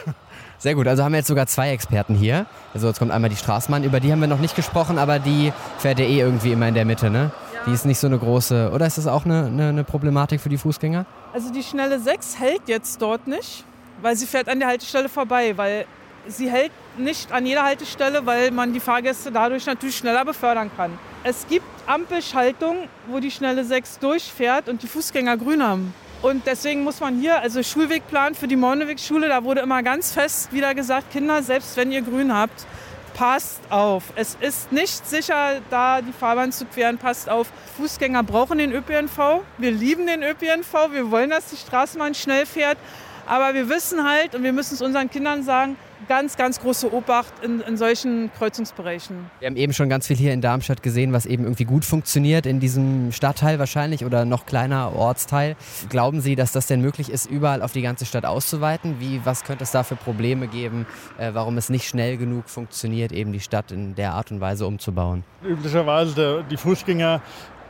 Sehr 0.59 0.75
gut, 0.75 0.87
also 0.87 1.03
haben 1.03 1.13
wir 1.13 1.19
jetzt 1.19 1.29
sogar 1.29 1.47
zwei 1.47 1.71
Experten 1.71 2.15
hier. 2.15 2.47
Also 2.75 2.89
jetzt 2.89 2.99
kommt 2.99 3.11
einmal 3.11 3.31
die 3.31 3.37
Straßenbahn, 3.37 3.85
über 3.85 4.01
die 4.01 4.13
haben 4.13 4.21
wir 4.21 4.29
noch 4.29 4.39
nicht 4.39 4.55
gesprochen, 4.55 4.99
aber 4.99 5.19
die 5.19 5.53
fährt 5.79 5.99
ja 5.99 6.05
eh 6.05 6.21
irgendwie 6.21 6.53
immer 6.53 6.69
in 6.69 6.75
der 6.75 6.85
Mitte, 6.85 7.11
ne? 7.11 7.31
Die 7.67 7.73
ist 7.73 7.87
nicht 7.87 7.99
so 7.99 8.09
eine 8.09 8.19
große. 8.19 8.73
Oder 8.75 8.87
ist 8.87 8.99
das 8.99 9.07
auch 9.07 9.25
eine, 9.25 9.47
eine, 9.47 9.69
eine, 9.69 9.85
Problematik 9.85 10.41
für 10.41 10.49
die 10.49 10.59
Fußgänger? 10.59 11.07
Also 11.33 11.53
die 11.53 11.63
schnelle 11.63 12.01
6 12.01 12.41
hält 12.41 12.63
jetzt 12.67 13.01
dort 13.01 13.29
nicht, 13.29 13.65
weil 14.01 14.17
sie 14.17 14.27
fährt 14.27 14.49
an 14.49 14.59
der 14.59 14.69
Haltestelle 14.69 15.09
vorbei, 15.09 15.57
weil 15.57 15.87
sie 16.27 16.51
hält 16.51 16.73
nicht 16.99 17.31
an 17.31 17.47
jeder 17.47 17.63
Haltestelle, 17.63 18.27
weil 18.27 18.51
man 18.51 18.73
die 18.73 18.81
Fahrgäste 18.81 19.31
dadurch 19.31 19.67
natürlich 19.67 19.97
schneller 19.97 20.25
befördern 20.25 20.73
kann. 20.77 20.91
Es 21.23 21.47
gibt 21.49 21.65
Ampelschaltungen, 21.87 22.89
wo 23.07 23.21
die 23.21 23.31
schnelle 23.31 23.65
6 23.65 24.01
durchfährt 24.01 24.69
und 24.69 24.83
die 24.83 24.89
Fußgänger 24.89 25.37
grün 25.37 25.63
haben. 25.63 25.95
Und 26.21 26.47
deswegen 26.47 26.83
muss 26.83 27.01
man 27.01 27.21
hier, 27.21 27.41
also 27.41 27.63
Schulwegplan 27.63 28.35
für 28.35 28.49
die 28.49 28.57
Morneweg-Schule, 28.57 29.29
da 29.29 29.45
wurde 29.45 29.61
immer 29.61 29.85
ganz 29.85 30.13
fest 30.13 30.53
wieder 30.53 30.75
gesagt, 30.75 31.13
Kinder, 31.13 31.43
selbst 31.43 31.77
wenn 31.77 31.93
ihr 31.93 32.03
grün 32.03 32.35
habt, 32.35 32.67
passt 33.15 33.61
auf. 33.71 34.05
Es 34.17 34.37
ist 34.41 34.73
nicht 34.73 35.07
sicher, 35.07 35.61
da 35.71 36.01
die 36.01 36.13
Fahrbahn 36.13 36.53
zu 36.53 36.65
queren. 36.67 36.99
Passt 36.99 37.29
auf. 37.29 37.49
Fußgänger 37.77 38.23
brauchen 38.23 38.59
den 38.59 38.73
ÖPNV. 38.73 39.43
Wir 39.59 39.71
lieben 39.71 40.07
den 40.07 40.23
ÖPNV. 40.23 40.93
Wir 40.93 41.11
wollen, 41.11 41.31
dass 41.31 41.51
die 41.51 41.57
Straßenbahn 41.57 42.15
schnell 42.15 42.47
fährt. 42.47 42.79
Aber 43.27 43.55
wir 43.55 43.69
wissen 43.69 44.09
halt 44.09 44.35
und 44.35 44.43
wir 44.43 44.53
müssen 44.53 44.75
es 44.75 44.83
unseren 44.83 45.11
Kindern 45.11 45.43
sagen, 45.45 45.77
ganz, 46.09 46.37
ganz 46.37 46.61
große 46.61 46.93
Obacht 46.93 47.33
in, 47.43 47.61
in, 47.61 47.77
solchen 47.77 48.31
Kreuzungsbereichen. 48.37 49.31
Wir 49.41 49.47
haben 49.47 49.57
eben 49.57 49.73
schon 49.73 49.89
ganz 49.89 50.07
viel 50.07 50.17
hier 50.17 50.33
in 50.33 50.41
Darmstadt 50.41 50.83
gesehen, 50.83 51.13
was 51.13 51.27
eben 51.27 51.45
irgendwie 51.45 51.65
gut 51.65 51.85
funktioniert 51.85 52.47
in 52.47 52.61
diesem 52.61 53.13
Stadtteil 53.13 53.59
wahrscheinlich 53.59 54.05
oder 54.05 54.25
noch 54.25 54.47
kleiner 54.47 54.95
Ortsteil. 54.95 55.57
Glauben 55.89 56.21
Sie, 56.21 56.37
dass 56.37 56.53
das 56.53 56.67
denn 56.67 56.81
möglich 56.81 57.11
ist, 57.11 57.27
überall 57.27 57.63
auf 57.63 57.73
die 57.73 57.83
ganze 57.83 58.05
Stadt 58.05 58.25
auszuweiten? 58.25 58.97
Wie, 59.01 59.21
was 59.25 59.45
könnte 59.45 59.65
es 59.65 59.71
da 59.71 59.83
für 59.83 59.97
Probleme 59.97 60.49
geben, 60.49 60.87
äh, 61.19 61.31
warum 61.33 61.59
es 61.59 61.69
nicht 61.69 61.87
schnell 61.89 62.17
genug 62.17 62.49
funktioniert, 62.49 63.13
eben 63.13 63.33
die 63.33 63.41
Stadt 63.41 63.73
in 63.73 63.95
der 63.95 64.13
Art 64.13 64.31
und 64.31 64.41
Weise 64.41 64.67
umzubauen? 64.67 65.25
Üblicherweise 65.43 66.45
die 66.51 66.57
Fußgänger 66.57 67.21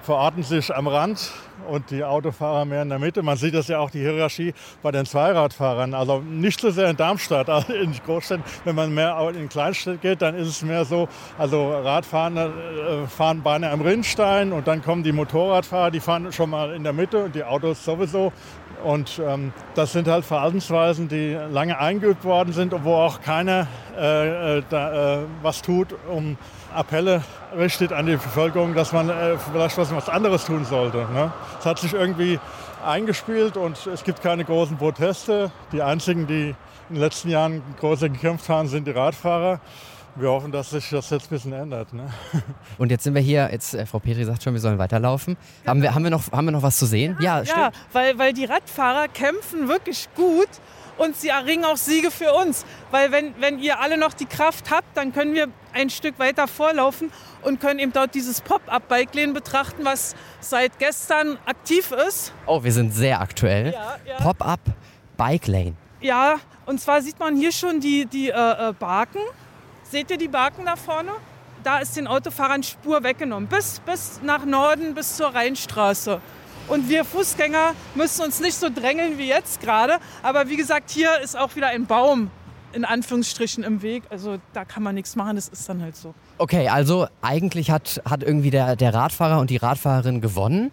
verorten 0.03 0.43
sich 0.43 0.75
am 0.75 0.89
Rand 0.89 1.33
und 1.69 1.91
die 1.91 2.03
Autofahrer 2.03 2.65
mehr 2.65 2.83
in 2.83 2.89
der 2.89 2.99
Mitte. 2.99 3.23
Man 3.23 3.37
sieht 3.37 3.55
das 3.55 3.69
ja 3.69 3.79
auch 3.79 3.91
die 3.91 4.01
Hierarchie 4.01 4.53
bei 4.83 4.91
den 4.91 5.07
Zweiradfahrern. 5.07 5.95
Also 5.95 6.19
nicht 6.21 6.61
so 6.61 6.71
sehr 6.71 6.91
in 6.91 6.97
Darmstadt, 6.97 7.49
also 7.49 7.73
in 7.73 7.93
Großstädten. 8.05 8.45
Wenn 8.65 8.75
man 8.75 8.93
mehr 8.93 9.17
in 9.35 9.49
Kleinstädte 9.49 9.99
geht, 9.99 10.23
dann 10.23 10.35
ist 10.35 10.49
es 10.49 10.63
mehr 10.63 10.85
so, 10.85 11.09
also 11.39 11.71
Radfahrer 11.71 12.47
äh, 12.47 13.07
fahren 13.07 13.43
beinahe 13.43 13.71
am 13.71 13.81
Rinnstein 13.81 14.53
und 14.53 14.67
dann 14.67 14.83
kommen 14.83 15.03
die 15.03 15.13
Motorradfahrer, 15.13 15.91
die 15.91 16.01
fahren 16.01 16.33
schon 16.33 16.51
mal 16.51 16.75
in 16.75 16.83
der 16.83 16.93
Mitte 16.93 17.25
und 17.25 17.35
die 17.35 17.45
Autos 17.45 17.85
sowieso. 17.85 18.33
Und 18.83 19.21
ähm, 19.25 19.53
das 19.77 19.93
sind 19.93 20.09
halt 20.09 20.25
Verhaltensweisen, 20.25 21.07
die 21.07 21.39
lange 21.51 21.79
eingeübt 21.79 22.25
worden 22.25 22.53
sind 22.53 22.75
und 22.75 22.85
wo 22.85 22.95
auch 22.95 23.21
keiner 23.21 23.69
äh, 23.97 24.59
äh 24.59 24.63
da, 24.69 25.21
äh, 25.21 25.25
was 25.43 25.63
tut, 25.63 25.95
um 26.09 26.37
Appelle 26.75 27.23
richtet 27.57 27.93
an 27.93 28.07
die 28.07 28.13
Bevölkerung, 28.13 28.75
dass 28.75 28.93
man 28.93 29.09
äh, 29.11 29.37
vielleicht 29.39 29.77
was, 29.79 29.95
was 29.95 30.09
anderes 30.09 30.45
tun 30.45 30.65
sollte. 30.65 31.07
Ne? 31.13 31.33
Es 31.59 31.67
hat 31.67 31.79
sich 31.79 31.93
irgendwie 31.93 32.39
eingespielt 32.85 33.57
und 33.57 33.87
es 33.87 34.05
gibt 34.05 34.23
keine 34.23 34.45
großen 34.45 34.77
Proteste. 34.77 35.51
Die 35.73 35.83
einzigen, 35.83 36.27
die 36.27 36.55
in 36.89 36.95
den 36.95 37.01
letzten 37.01 37.29
Jahren 37.31 37.63
große 37.81 38.11
gekämpft 38.11 38.49
haben, 38.49 38.69
sind 38.69 38.87
die 38.87 38.91
Radfahrer. 38.93 39.61
Wir 40.15 40.29
hoffen, 40.29 40.53
dass 40.53 40.71
sich 40.71 40.91
das 40.91 41.09
jetzt 41.09 41.27
ein 41.27 41.31
bisschen 41.31 41.53
ändert. 41.55 41.95
Ne? 41.95 42.07
Und 42.79 42.91
jetzt 42.91 43.05
sind 43.05 43.15
wir 43.15 43.23
hier, 43.23 43.49
jetzt 43.51 43.73
äh, 43.73 43.87
Frau 43.87 43.99
Petri 43.99 44.25
sagt 44.25 44.43
schon, 44.43 44.53
wir 44.53 44.61
sollen 44.61 44.79
weiterlaufen. 44.79 45.37
Genau. 45.37 45.71
Haben, 45.71 45.83
wir, 45.83 45.95
haben, 45.95 46.05
wir 46.05 46.11
noch, 46.11 46.31
haben 46.33 46.45
wir 46.45 46.53
noch 46.53 46.63
was 46.63 46.77
zu 46.77 46.85
sehen? 46.85 47.17
Ja, 47.21 47.43
ja, 47.43 47.57
ja 47.57 47.71
weil, 47.93 48.19
weil 48.19 48.35
die 48.35 48.45
Radfahrer 48.45 49.09
kämpfen 49.09 49.69
wirklich 49.69 50.09
gut 50.15 50.49
und 50.99 51.17
sie 51.17 51.29
erringen 51.29 51.65
auch 51.65 51.77
Siege 51.77 52.11
für 52.11 52.33
uns. 52.33 52.65
Weil 52.91 53.13
wenn, 53.13 53.35
wenn 53.41 53.59
ihr 53.59 53.81
alle 53.81 53.97
noch 53.97 54.15
die 54.15 54.27
Kraft 54.27 54.71
habt, 54.71 54.97
dann 54.97 55.13
können 55.13 55.35
wir 55.35 55.49
ein 55.73 55.91
Stück 55.91 56.19
weiter 56.19 56.49
vorlaufen 56.49 57.11
und 57.43 57.61
können 57.61 57.79
eben 57.79 57.93
dort 57.93 58.15
dieses 58.15 58.41
Pop-up-Bike-Lane 58.41 59.33
betrachten, 59.33 59.85
was 59.85 60.15
seit 60.41 60.79
gestern 60.79 61.39
aktiv 61.47 61.91
ist. 62.09 62.33
Oh, 62.47 62.63
wir 62.63 62.73
sind 62.73 62.95
sehr 62.95 63.21
aktuell. 63.21 63.73
Ja, 63.73 63.97
ja. 64.07 64.17
Pop-up-Bike-Lane. 64.19 65.75
Ja, 66.01 66.37
und 66.67 66.81
zwar 66.81 67.01
sieht 67.01 67.19
man 67.19 67.37
hier 67.37 67.53
schon 67.53 67.81
die, 67.81 68.07
die 68.07 68.29
äh, 68.29 68.71
äh, 68.71 68.73
Barken. 68.73 69.21
Seht 69.85 70.11
ihr 70.11 70.19
die 70.19 70.29
Barken 70.29 70.65
da 70.65 70.77
vorne? 70.77 71.13
Da 71.63 71.79
ist 71.79 71.97
den 71.97 72.09
Autofahrern 72.09 72.63
Spur 72.63 73.05
weggenommen. 73.05 73.49
Bis, 73.49 73.81
bis 73.81 74.21
nach 74.23 74.45
Norden, 74.45 74.95
bis 74.95 75.17
zur 75.17 75.29
Rheinstraße. 75.29 76.21
Und 76.69 76.89
wir 76.89 77.05
Fußgänger 77.05 77.75
müssen 77.95 78.23
uns 78.25 78.41
nicht 78.41 78.55
so 78.55 78.69
drängeln 78.69 79.19
wie 79.19 79.29
jetzt 79.29 79.61
gerade. 79.61 79.99
Aber 80.23 80.49
wie 80.49 80.57
gesagt, 80.57 80.91
hier 80.91 81.21
ist 81.21 81.37
auch 81.37 81.57
wieder 81.57 81.69
ein 81.69 81.87
Baum 81.87 82.31
in 82.73 82.85
Anführungsstrichen 82.85 83.65
im 83.65 83.83
Weg. 83.83 84.05
Also 84.11 84.39
da 84.53 84.65
kann 84.65 84.83
man 84.83 84.95
nichts 84.95 85.17
machen, 85.17 85.37
das 85.37 85.49
ist 85.49 85.69
dann 85.69 85.83
halt 85.83 85.97
so. 85.97 86.15
Okay, 86.39 86.69
also 86.69 87.07
eigentlich 87.21 87.71
hat, 87.71 88.03
hat 88.05 88.23
irgendwie 88.23 88.51
der, 88.51 88.77
der 88.77 88.95
Radfahrer 88.95 89.41
und 89.41 89.51
die 89.51 89.57
Radfahrerin 89.57 90.21
gewonnen. 90.21 90.73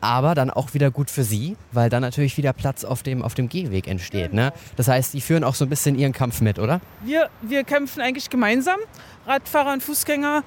Aber 0.00 0.36
dann 0.36 0.50
auch 0.50 0.74
wieder 0.74 0.92
gut 0.92 1.10
für 1.10 1.24
sie, 1.24 1.56
weil 1.72 1.90
dann 1.90 2.02
natürlich 2.02 2.36
wieder 2.36 2.52
Platz 2.52 2.84
auf 2.84 3.02
dem, 3.02 3.20
auf 3.20 3.34
dem 3.34 3.48
Gehweg 3.48 3.88
entsteht. 3.88 4.32
Ne? 4.32 4.52
Das 4.76 4.86
heißt, 4.86 5.12
die 5.12 5.20
führen 5.20 5.42
auch 5.42 5.56
so 5.56 5.64
ein 5.64 5.68
bisschen 5.68 5.98
ihren 5.98 6.12
Kampf 6.12 6.40
mit, 6.40 6.60
oder? 6.60 6.80
Wir, 7.02 7.30
wir 7.42 7.64
kämpfen 7.64 8.00
eigentlich 8.00 8.30
gemeinsam. 8.30 8.78
Radfahrer 9.26 9.72
und 9.72 9.82
Fußgänger 9.82 10.44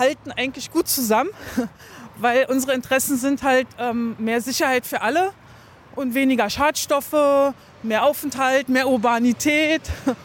halten 0.00 0.32
eigentlich 0.32 0.72
gut 0.72 0.88
zusammen, 0.88 1.30
weil 2.18 2.46
unsere 2.48 2.74
Interessen 2.74 3.16
sind 3.16 3.42
halt 3.42 3.66
ähm, 3.78 4.14
mehr 4.18 4.40
Sicherheit 4.40 4.86
für 4.86 5.02
alle 5.02 5.32
und 5.94 6.14
weniger 6.14 6.50
Schadstoffe, 6.50 7.54
mehr 7.82 8.04
Aufenthalt, 8.04 8.68
mehr 8.68 8.88
Urbanität. 8.88 9.82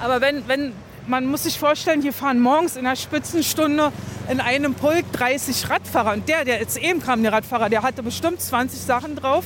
Aber 0.00 0.20
wenn, 0.20 0.46
wenn, 0.48 0.72
man 1.06 1.26
muss 1.26 1.44
sich 1.44 1.58
vorstellen, 1.58 2.02
hier 2.02 2.12
fahren 2.12 2.40
morgens 2.40 2.76
in 2.76 2.84
der 2.84 2.96
Spitzenstunde 2.96 3.92
in 4.30 4.40
einem 4.40 4.74
Pulk 4.74 5.10
30 5.12 5.68
Radfahrer. 5.68 6.12
Und 6.12 6.28
der, 6.28 6.44
der 6.44 6.60
jetzt 6.60 6.78
eben 6.78 7.00
kam, 7.00 7.22
der 7.22 7.32
Radfahrer, 7.32 7.68
der 7.68 7.82
hatte 7.82 8.02
bestimmt 8.02 8.40
20 8.40 8.80
Sachen 8.80 9.16
drauf. 9.16 9.44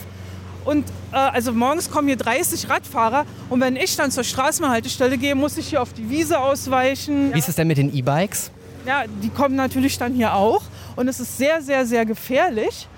Und 0.65 0.89
äh, 1.13 1.17
also 1.17 1.53
morgens 1.53 1.91
kommen 1.91 2.09
hier 2.09 2.17
30 2.17 2.71
Radfahrer 2.71 3.27
und 3.51 3.61
wenn 3.61 3.77
ich 3.77 3.97
dann 3.97 4.11
zur 4.11 4.25
Straßenhaltestelle 4.25 5.19
gehe, 5.19 5.35
muss 5.35 5.59
ich 5.59 5.69
hier 5.69 5.83
auf 5.83 5.93
die 5.93 6.09
Wiese 6.09 6.41
ausweichen. 6.41 7.35
Wie 7.35 7.39
ist 7.39 7.49
es 7.49 7.57
denn 7.57 7.69
mit 7.69 7.77
den 7.77 7.95
E-Bikes? 7.95 8.51
Ja, 8.87 9.05
die 9.23 9.29
kommen 9.29 9.57
natürlich 9.57 9.99
dann 9.99 10.15
hier 10.15 10.35
auch 10.35 10.63
und 10.97 11.09
es 11.09 11.21
ist 11.21 11.37
sehr, 11.37 11.61
sehr, 11.63 11.87
sehr 11.87 12.05
gefährlich. 12.05 12.89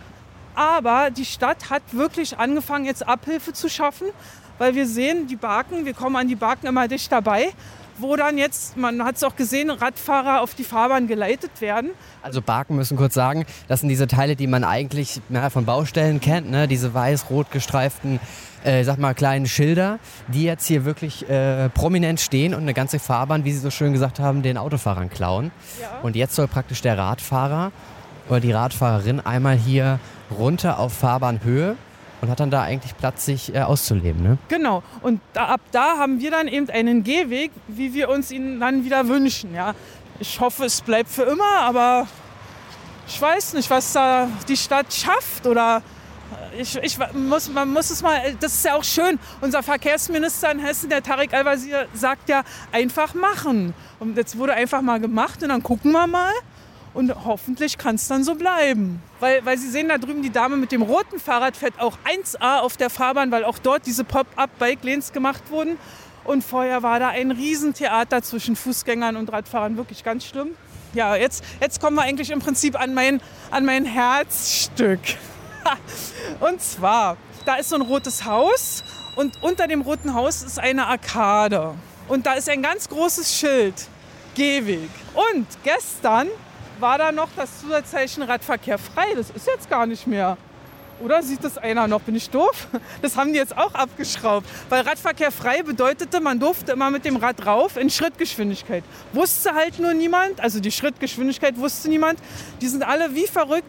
Aber 0.54 1.10
die 1.10 1.24
Stadt 1.24 1.68
hat 1.68 1.82
wirklich 1.92 2.38
angefangen, 2.38 2.86
jetzt 2.86 3.06
Abhilfe 3.06 3.52
zu 3.52 3.68
schaffen, 3.68 4.08
weil 4.58 4.74
wir 4.74 4.86
sehen, 4.86 5.26
die 5.26 5.36
Barken, 5.36 5.84
wir 5.84 5.92
kommen 5.92 6.16
an 6.16 6.28
die 6.28 6.34
Barken 6.34 6.66
immer 6.66 6.88
dicht 6.88 7.12
dabei 7.12 7.52
wo 7.98 8.16
dann 8.16 8.38
jetzt, 8.38 8.76
man 8.76 9.02
hat 9.04 9.16
es 9.16 9.24
auch 9.24 9.36
gesehen, 9.36 9.70
Radfahrer 9.70 10.40
auf 10.40 10.54
die 10.54 10.64
Fahrbahn 10.64 11.06
geleitet 11.06 11.60
werden. 11.60 11.90
Also 12.22 12.42
Barken 12.42 12.76
müssen 12.76 12.96
kurz 12.96 13.14
sagen, 13.14 13.46
das 13.68 13.80
sind 13.80 13.88
diese 13.88 14.06
Teile, 14.06 14.36
die 14.36 14.46
man 14.46 14.64
eigentlich 14.64 15.20
na, 15.28 15.50
von 15.50 15.64
Baustellen 15.64 16.20
kennt, 16.20 16.50
ne? 16.50 16.68
diese 16.68 16.94
weiß-rot 16.94 17.50
gestreiften, 17.50 18.20
äh, 18.64 18.84
sag 18.84 18.98
mal, 18.98 19.14
kleinen 19.14 19.46
Schilder, 19.46 19.98
die 20.28 20.44
jetzt 20.44 20.66
hier 20.66 20.84
wirklich 20.84 21.28
äh, 21.28 21.68
prominent 21.70 22.20
stehen 22.20 22.54
und 22.54 22.62
eine 22.62 22.74
ganze 22.74 22.98
Fahrbahn, 22.98 23.44
wie 23.44 23.52
Sie 23.52 23.58
so 23.58 23.70
schön 23.70 23.92
gesagt 23.92 24.18
haben, 24.18 24.42
den 24.42 24.58
Autofahrern 24.58 25.08
klauen. 25.08 25.52
Ja. 25.80 26.00
Und 26.02 26.16
jetzt 26.16 26.34
soll 26.34 26.48
praktisch 26.48 26.82
der 26.82 26.98
Radfahrer 26.98 27.72
oder 28.28 28.40
die 28.40 28.52
Radfahrerin 28.52 29.20
einmal 29.20 29.56
hier 29.56 30.00
runter 30.36 30.78
auf 30.78 30.92
Fahrbahnhöhe 30.92 31.76
und 32.20 32.30
hat 32.30 32.40
dann 32.40 32.50
da 32.50 32.62
eigentlich 32.62 32.96
Platz, 32.96 33.26
sich 33.26 33.54
äh, 33.54 33.60
auszuleben. 33.60 34.22
Ne? 34.22 34.38
Genau. 34.48 34.82
Und 35.02 35.20
da, 35.32 35.46
ab 35.46 35.60
da 35.72 35.98
haben 35.98 36.20
wir 36.20 36.30
dann 36.30 36.48
eben 36.48 36.68
einen 36.70 37.04
Gehweg, 37.04 37.50
wie 37.68 37.94
wir 37.94 38.08
uns 38.08 38.30
ihn 38.30 38.60
dann 38.60 38.84
wieder 38.84 39.08
wünschen. 39.08 39.54
Ja. 39.54 39.74
Ich 40.18 40.40
hoffe, 40.40 40.64
es 40.64 40.80
bleibt 40.80 41.10
für 41.10 41.24
immer, 41.24 41.58
aber 41.60 42.06
ich 43.06 43.20
weiß 43.20 43.54
nicht, 43.54 43.70
was 43.70 43.92
da 43.92 44.28
die 44.48 44.56
Stadt 44.56 44.92
schafft 44.92 45.46
oder 45.46 45.82
äh, 46.52 46.62
ich, 46.62 46.76
ich 46.76 46.98
muss, 47.12 47.48
man 47.50 47.72
muss 47.72 47.90
es 47.90 48.02
mal, 48.02 48.34
das 48.40 48.54
ist 48.54 48.64
ja 48.64 48.74
auch 48.74 48.84
schön. 48.84 49.18
Unser 49.40 49.62
Verkehrsminister 49.62 50.50
in 50.50 50.58
Hessen, 50.58 50.88
der 50.88 51.02
Tarek 51.02 51.34
Al-Wazir, 51.34 51.86
sagt 51.92 52.28
ja, 52.28 52.42
einfach 52.72 53.14
machen. 53.14 53.74
Und 53.98 54.16
jetzt 54.16 54.38
wurde 54.38 54.54
einfach 54.54 54.80
mal 54.80 55.00
gemacht 55.00 55.42
und 55.42 55.50
dann 55.50 55.62
gucken 55.62 55.92
wir 55.92 56.06
mal. 56.06 56.32
Und 56.96 57.14
hoffentlich 57.26 57.76
kann 57.76 57.96
es 57.96 58.08
dann 58.08 58.24
so 58.24 58.36
bleiben. 58.36 59.02
Weil, 59.20 59.44
weil 59.44 59.58
Sie 59.58 59.68
sehen 59.68 59.90
da 59.90 59.98
drüben, 59.98 60.22
die 60.22 60.30
Dame 60.30 60.56
mit 60.56 60.72
dem 60.72 60.80
roten 60.80 61.20
Fahrrad 61.20 61.54
fährt 61.54 61.78
auch 61.78 61.98
1A 62.06 62.60
auf 62.60 62.78
der 62.78 62.88
Fahrbahn, 62.88 63.30
weil 63.30 63.44
auch 63.44 63.58
dort 63.58 63.84
diese 63.84 64.02
Pop-up-Bike-Lanes 64.02 65.12
gemacht 65.12 65.42
wurden. 65.50 65.76
Und 66.24 66.42
vorher 66.42 66.82
war 66.82 66.98
da 66.98 67.08
ein 67.08 67.32
Riesentheater 67.32 68.22
zwischen 68.22 68.56
Fußgängern 68.56 69.16
und 69.16 69.30
Radfahrern, 69.30 69.76
wirklich 69.76 70.04
ganz 70.04 70.24
schlimm. 70.24 70.52
Ja, 70.94 71.16
jetzt, 71.16 71.44
jetzt 71.60 71.82
kommen 71.82 71.96
wir 71.96 72.02
eigentlich 72.02 72.30
im 72.30 72.38
Prinzip 72.38 72.80
an 72.80 72.94
mein, 72.94 73.20
an 73.50 73.66
mein 73.66 73.84
Herzstück. 73.84 75.00
und 76.40 76.62
zwar, 76.62 77.18
da 77.44 77.56
ist 77.56 77.68
so 77.68 77.76
ein 77.76 77.82
rotes 77.82 78.24
Haus 78.24 78.82
und 79.16 79.42
unter 79.42 79.68
dem 79.68 79.82
roten 79.82 80.14
Haus 80.14 80.42
ist 80.42 80.58
eine 80.58 80.86
Arkade. 80.86 81.74
Und 82.08 82.24
da 82.24 82.32
ist 82.32 82.48
ein 82.48 82.62
ganz 82.62 82.88
großes 82.88 83.36
Schild, 83.36 83.74
Gehweg. 84.34 84.88
Und 85.12 85.46
gestern 85.62 86.28
war 86.80 86.98
da 86.98 87.12
noch 87.12 87.28
das 87.36 87.60
Zusatzzeichen 87.60 88.22
Radverkehr 88.22 88.78
frei. 88.78 89.14
Das 89.14 89.30
ist 89.30 89.46
jetzt 89.46 89.70
gar 89.70 89.86
nicht 89.86 90.06
mehr. 90.06 90.36
Oder 91.00 91.22
sieht 91.22 91.44
das 91.44 91.58
einer 91.58 91.86
noch? 91.88 92.00
Bin 92.00 92.14
ich 92.14 92.30
doof? 92.30 92.68
Das 93.02 93.16
haben 93.16 93.32
die 93.32 93.38
jetzt 93.38 93.56
auch 93.56 93.74
abgeschraubt. 93.74 94.46
Weil 94.68 94.82
Radverkehr 94.82 95.30
frei 95.30 95.62
bedeutete, 95.62 96.20
man 96.20 96.40
durfte 96.40 96.72
immer 96.72 96.90
mit 96.90 97.04
dem 97.04 97.16
Rad 97.16 97.44
rauf 97.46 97.76
in 97.76 97.90
Schrittgeschwindigkeit. 97.90 98.84
Wusste 99.12 99.54
halt 99.54 99.78
nur 99.78 99.92
niemand, 99.92 100.40
also 100.40 100.60
die 100.60 100.72
Schrittgeschwindigkeit 100.72 101.58
wusste 101.58 101.88
niemand. 101.88 102.18
Die 102.60 102.68
sind 102.68 102.82
alle 102.82 103.14
wie 103.14 103.26
verrückt 103.26 103.68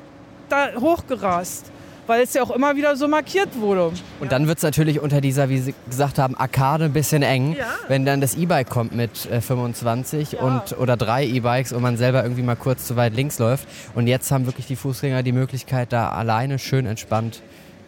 da 0.49 0.73
hochgerast 0.79 1.71
weil 2.07 2.23
es 2.23 2.33
ja 2.33 2.41
auch 2.41 2.51
immer 2.51 2.75
wieder 2.75 2.95
so 2.95 3.07
markiert 3.07 3.49
wurde. 3.59 3.91
Und 4.19 4.31
dann 4.31 4.47
wird 4.47 4.57
es 4.57 4.63
natürlich 4.63 4.99
unter 4.99 5.21
dieser, 5.21 5.49
wie 5.49 5.59
Sie 5.59 5.75
gesagt 5.89 6.17
haben, 6.17 6.35
Arkade 6.35 6.85
ein 6.85 6.93
bisschen 6.93 7.21
eng, 7.21 7.55
ja. 7.57 7.65
wenn 7.87 8.05
dann 8.05 8.21
das 8.21 8.35
E-Bike 8.35 8.69
kommt 8.69 8.95
mit 8.95 9.29
äh, 9.29 9.41
25 9.41 10.33
ja. 10.33 10.39
und, 10.41 10.77
oder 10.79 10.97
drei 10.97 11.25
E-Bikes 11.25 11.73
und 11.73 11.81
man 11.81 11.97
selber 11.97 12.23
irgendwie 12.23 12.43
mal 12.43 12.55
kurz 12.55 12.87
zu 12.87 12.95
weit 12.95 13.13
links 13.13 13.37
läuft. 13.39 13.67
Und 13.93 14.07
jetzt 14.07 14.31
haben 14.31 14.45
wirklich 14.45 14.65
die 14.65 14.75
Fußgänger 14.75 15.21
die 15.21 15.33
Möglichkeit, 15.33 15.93
da 15.93 16.09
alleine 16.09 16.57
schön 16.59 16.85
entspannt 16.85 17.41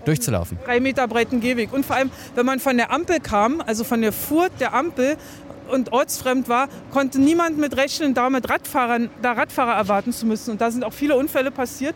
durchzulaufen. 0.05 0.57
Drei 0.65 0.79
Meter 0.79 1.07
breiten 1.07 1.41
Gehweg. 1.41 1.73
Und 1.73 1.85
vor 1.85 1.95
allem, 1.95 2.11
wenn 2.35 2.45
man 2.45 2.59
von 2.59 2.77
der 2.77 2.91
Ampel 2.91 3.19
kam, 3.19 3.61
also 3.65 3.83
von 3.83 4.01
der 4.01 4.13
Furt 4.13 4.51
der 4.59 4.73
Ampel, 4.73 5.17
und 5.69 5.91
ortsfremd 5.91 6.49
war, 6.49 6.67
konnte 6.91 7.19
niemand 7.19 7.57
mit 7.57 7.77
rechnen, 7.77 8.13
da 8.13 8.29
mit 8.29 8.49
Radfahrern, 8.49 9.09
da 9.21 9.33
Radfahrer 9.33 9.73
erwarten 9.73 10.11
zu 10.11 10.25
müssen. 10.25 10.51
Und 10.51 10.61
da 10.61 10.71
sind 10.71 10.83
auch 10.83 10.93
viele 10.93 11.15
Unfälle 11.15 11.51
passiert. 11.51 11.95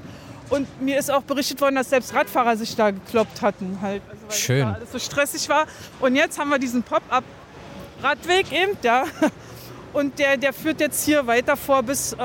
Und 0.53 0.81
mir 0.81 0.99
ist 0.99 1.09
auch 1.09 1.23
berichtet 1.23 1.59
worden, 1.61 1.75
dass 1.75 1.89
selbst 1.89 2.13
Radfahrer 2.13 2.55
sich 2.55 2.75
da 2.75 2.91
gekloppt 2.91 3.41
hatten. 3.41 3.79
Halt. 3.81 4.03
Also, 4.07 4.21
weil 4.27 4.37
Schön. 4.37 4.67
alles 4.67 4.91
so 4.91 4.99
stressig 4.99 5.49
war. 5.49 5.65
Und 5.99 6.15
jetzt 6.15 6.37
haben 6.37 6.49
wir 6.51 6.59
diesen 6.59 6.83
Pop-up-Radweg 6.83 8.51
eben, 8.51 8.77
ja. 8.83 9.05
Und 9.93 10.19
der, 10.19 10.37
der 10.37 10.53
führt 10.53 10.79
jetzt 10.79 11.03
hier 11.05 11.25
weiter 11.25 11.57
vor 11.57 11.81
bis 11.81 12.13
äh, 12.13 12.17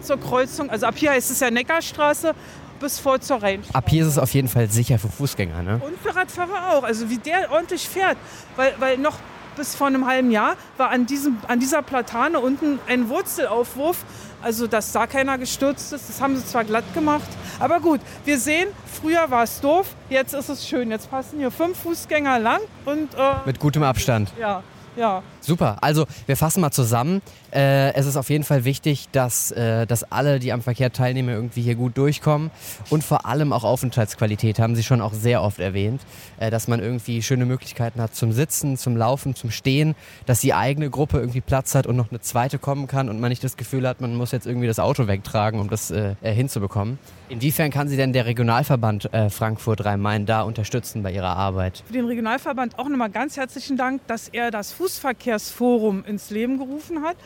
zur 0.00 0.20
Kreuzung. 0.20 0.68
Also 0.68 0.86
ab 0.86 0.94
hier 0.96 1.12
heißt 1.12 1.30
es 1.30 1.38
ja 1.38 1.48
Neckarstraße 1.48 2.34
bis 2.80 2.98
vor 2.98 3.20
zur 3.20 3.40
Rheinstraße. 3.40 3.74
Ab 3.74 3.88
hier 3.88 4.02
ist 4.02 4.08
es 4.08 4.18
auf 4.18 4.34
jeden 4.34 4.48
Fall 4.48 4.68
sicher 4.68 4.98
für 4.98 5.08
Fußgänger, 5.08 5.62
ne? 5.62 5.80
Und 5.84 5.96
für 6.00 6.14
Radfahrer 6.14 6.72
auch. 6.72 6.82
Also 6.82 7.08
wie 7.08 7.18
der 7.18 7.52
ordentlich 7.52 7.88
fährt. 7.88 8.16
Weil, 8.56 8.74
weil 8.78 8.98
noch 8.98 9.14
bis 9.56 9.74
vor 9.74 9.86
einem 9.86 10.06
halben 10.06 10.30
Jahr 10.30 10.56
war 10.76 10.90
an, 10.90 11.06
diesem, 11.06 11.38
an 11.48 11.60
dieser 11.60 11.82
Platane 11.82 12.40
unten 12.40 12.78
ein 12.86 13.08
Wurzelaufwurf 13.08 14.04
also, 14.46 14.68
dass 14.68 14.92
da 14.92 15.08
keiner 15.08 15.38
gestürzt 15.38 15.92
ist, 15.92 16.08
das 16.08 16.20
haben 16.20 16.36
sie 16.36 16.46
zwar 16.46 16.62
glatt 16.62 16.84
gemacht. 16.94 17.26
Aber 17.58 17.80
gut, 17.80 18.00
wir 18.24 18.38
sehen, 18.38 18.68
früher 18.86 19.28
war 19.28 19.42
es 19.42 19.60
doof, 19.60 19.88
jetzt 20.08 20.34
ist 20.34 20.48
es 20.48 20.68
schön. 20.68 20.88
Jetzt 20.92 21.10
passen 21.10 21.40
hier 21.40 21.50
fünf 21.50 21.76
Fußgänger 21.78 22.38
lang 22.38 22.60
und. 22.84 23.12
Äh, 23.14 23.32
Mit 23.44 23.58
gutem 23.58 23.82
Abstand. 23.82 24.32
Ja, 24.38 24.62
ja. 24.96 25.22
Super. 25.40 25.78
Also, 25.80 26.06
wir 26.26 26.36
fassen 26.36 26.60
mal 26.60 26.70
zusammen. 26.70 27.22
Äh, 27.52 27.94
es 27.94 28.06
ist 28.06 28.16
auf 28.16 28.30
jeden 28.30 28.44
Fall 28.44 28.64
wichtig, 28.64 29.08
dass, 29.12 29.50
äh, 29.52 29.86
dass 29.86 30.10
alle, 30.10 30.38
die 30.38 30.52
am 30.52 30.62
Verkehr 30.62 30.92
teilnehmen, 30.92 31.28
irgendwie 31.28 31.62
hier 31.62 31.74
gut 31.74 31.96
durchkommen 31.96 32.50
und 32.90 33.04
vor 33.04 33.26
allem 33.26 33.52
auch 33.52 33.64
Aufenthaltsqualität, 33.64 34.58
haben 34.58 34.76
Sie 34.76 34.82
schon 34.82 35.00
auch 35.00 35.12
sehr 35.12 35.42
oft 35.42 35.58
erwähnt, 35.58 36.02
äh, 36.38 36.50
dass 36.50 36.68
man 36.68 36.80
irgendwie 36.80 37.22
schöne 37.22 37.46
Möglichkeiten 37.46 38.00
hat 38.00 38.14
zum 38.14 38.32
Sitzen, 38.32 38.76
zum 38.76 38.96
Laufen, 38.96 39.34
zum 39.34 39.50
Stehen, 39.50 39.94
dass 40.26 40.40
die 40.40 40.54
eigene 40.54 40.90
Gruppe 40.90 41.18
irgendwie 41.18 41.40
Platz 41.40 41.74
hat 41.74 41.86
und 41.86 41.96
noch 41.96 42.10
eine 42.10 42.20
zweite 42.20 42.58
kommen 42.58 42.86
kann 42.86 43.08
und 43.08 43.20
man 43.20 43.30
nicht 43.30 43.44
das 43.44 43.56
Gefühl 43.56 43.86
hat, 43.86 44.00
man 44.00 44.14
muss 44.14 44.32
jetzt 44.32 44.46
irgendwie 44.46 44.66
das 44.66 44.78
Auto 44.78 45.06
wegtragen, 45.06 45.60
um 45.60 45.70
das 45.70 45.90
äh, 45.90 46.14
äh, 46.22 46.32
hinzubekommen. 46.32 46.98
Inwiefern 47.28 47.70
kann 47.70 47.88
Sie 47.88 47.96
denn 47.96 48.12
der 48.12 48.26
Regionalverband 48.26 49.12
äh, 49.12 49.30
Frankfurt 49.30 49.84
Rhein-Main 49.84 50.26
da 50.26 50.42
unterstützen 50.42 51.02
bei 51.02 51.12
Ihrer 51.12 51.36
Arbeit? 51.36 51.82
Für 51.86 51.92
den 51.92 52.06
Regionalverband 52.06 52.78
auch 52.78 52.88
nochmal 52.88 53.10
ganz 53.10 53.36
herzlichen 53.36 53.76
Dank, 53.76 54.06
dass 54.06 54.28
er 54.28 54.50
das 54.50 54.72
Fußverkehrsforum 54.86 56.04
ins 56.04 56.30
Leben 56.30 56.58
gerufen 56.58 57.02
hat 57.02 57.16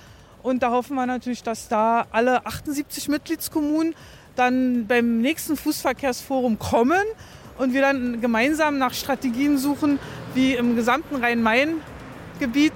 und 0.43 0.63
da 0.63 0.71
hoffen 0.71 0.95
wir 0.95 1.05
natürlich, 1.05 1.43
dass 1.43 1.69
da 1.69 2.07
alle 2.11 2.47
78 2.47 3.09
Mitgliedskommunen 3.09 3.95
dann 4.35 4.87
beim 4.87 5.21
nächsten 5.21 5.59
Fußverkehrsforum 5.59 6.59
kommen 6.59 7.03
und 7.59 7.75
wir 7.75 7.83
dann 7.83 8.23
gemeinsam 8.23 8.79
nach 8.79 8.95
Strategien 8.95 9.59
suchen, 9.59 9.99
wie 10.33 10.55
im 10.55 10.75
gesamten 10.75 11.17
Rhein-Main-Gebiet 11.17 12.73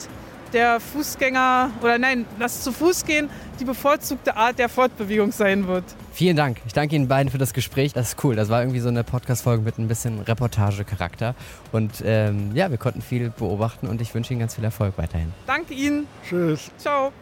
der 0.53 0.81
Fußgänger 0.81 1.70
oder 1.81 1.97
nein, 1.97 2.27
das 2.38 2.62
zu 2.62 2.70
Fuß 2.70 3.07
gehen 3.07 3.31
die 3.59 3.64
bevorzugte 3.64 4.37
Art 4.37 4.59
der 4.59 4.68
Fortbewegung 4.68 5.33
sein 5.33 5.66
wird. 5.66 5.85
Vielen 6.14 6.37
Dank. 6.37 6.59
Ich 6.64 6.72
danke 6.72 6.94
Ihnen 6.94 7.09
beiden 7.09 7.29
für 7.29 7.38
das 7.38 7.53
Gespräch. 7.53 7.92
Das 7.92 8.11
ist 8.11 8.22
cool. 8.22 8.37
Das 8.37 8.48
war 8.48 8.61
irgendwie 8.62 8.79
so 8.79 8.88
eine 8.88 9.03
Podcast-Folge 9.03 9.64
mit 9.64 9.79
ein 9.79 9.88
bisschen 9.88 10.20
Reportagecharakter. 10.20 11.35
Und 11.72 12.05
ähm, 12.05 12.53
ja, 12.55 12.70
wir 12.70 12.79
konnten 12.79 13.03
viel 13.03 13.31
beobachten 13.31 13.88
und 13.88 14.00
ich 14.00 14.14
wünsche 14.14 14.33
Ihnen 14.33 14.38
ganz 14.38 14.55
viel 14.55 14.62
Erfolg 14.62 14.96
weiterhin. 14.96 15.33
Danke 15.48 15.74
Ihnen. 15.74 16.07
Tschüss. 16.24 16.70
Ciao. 16.79 17.12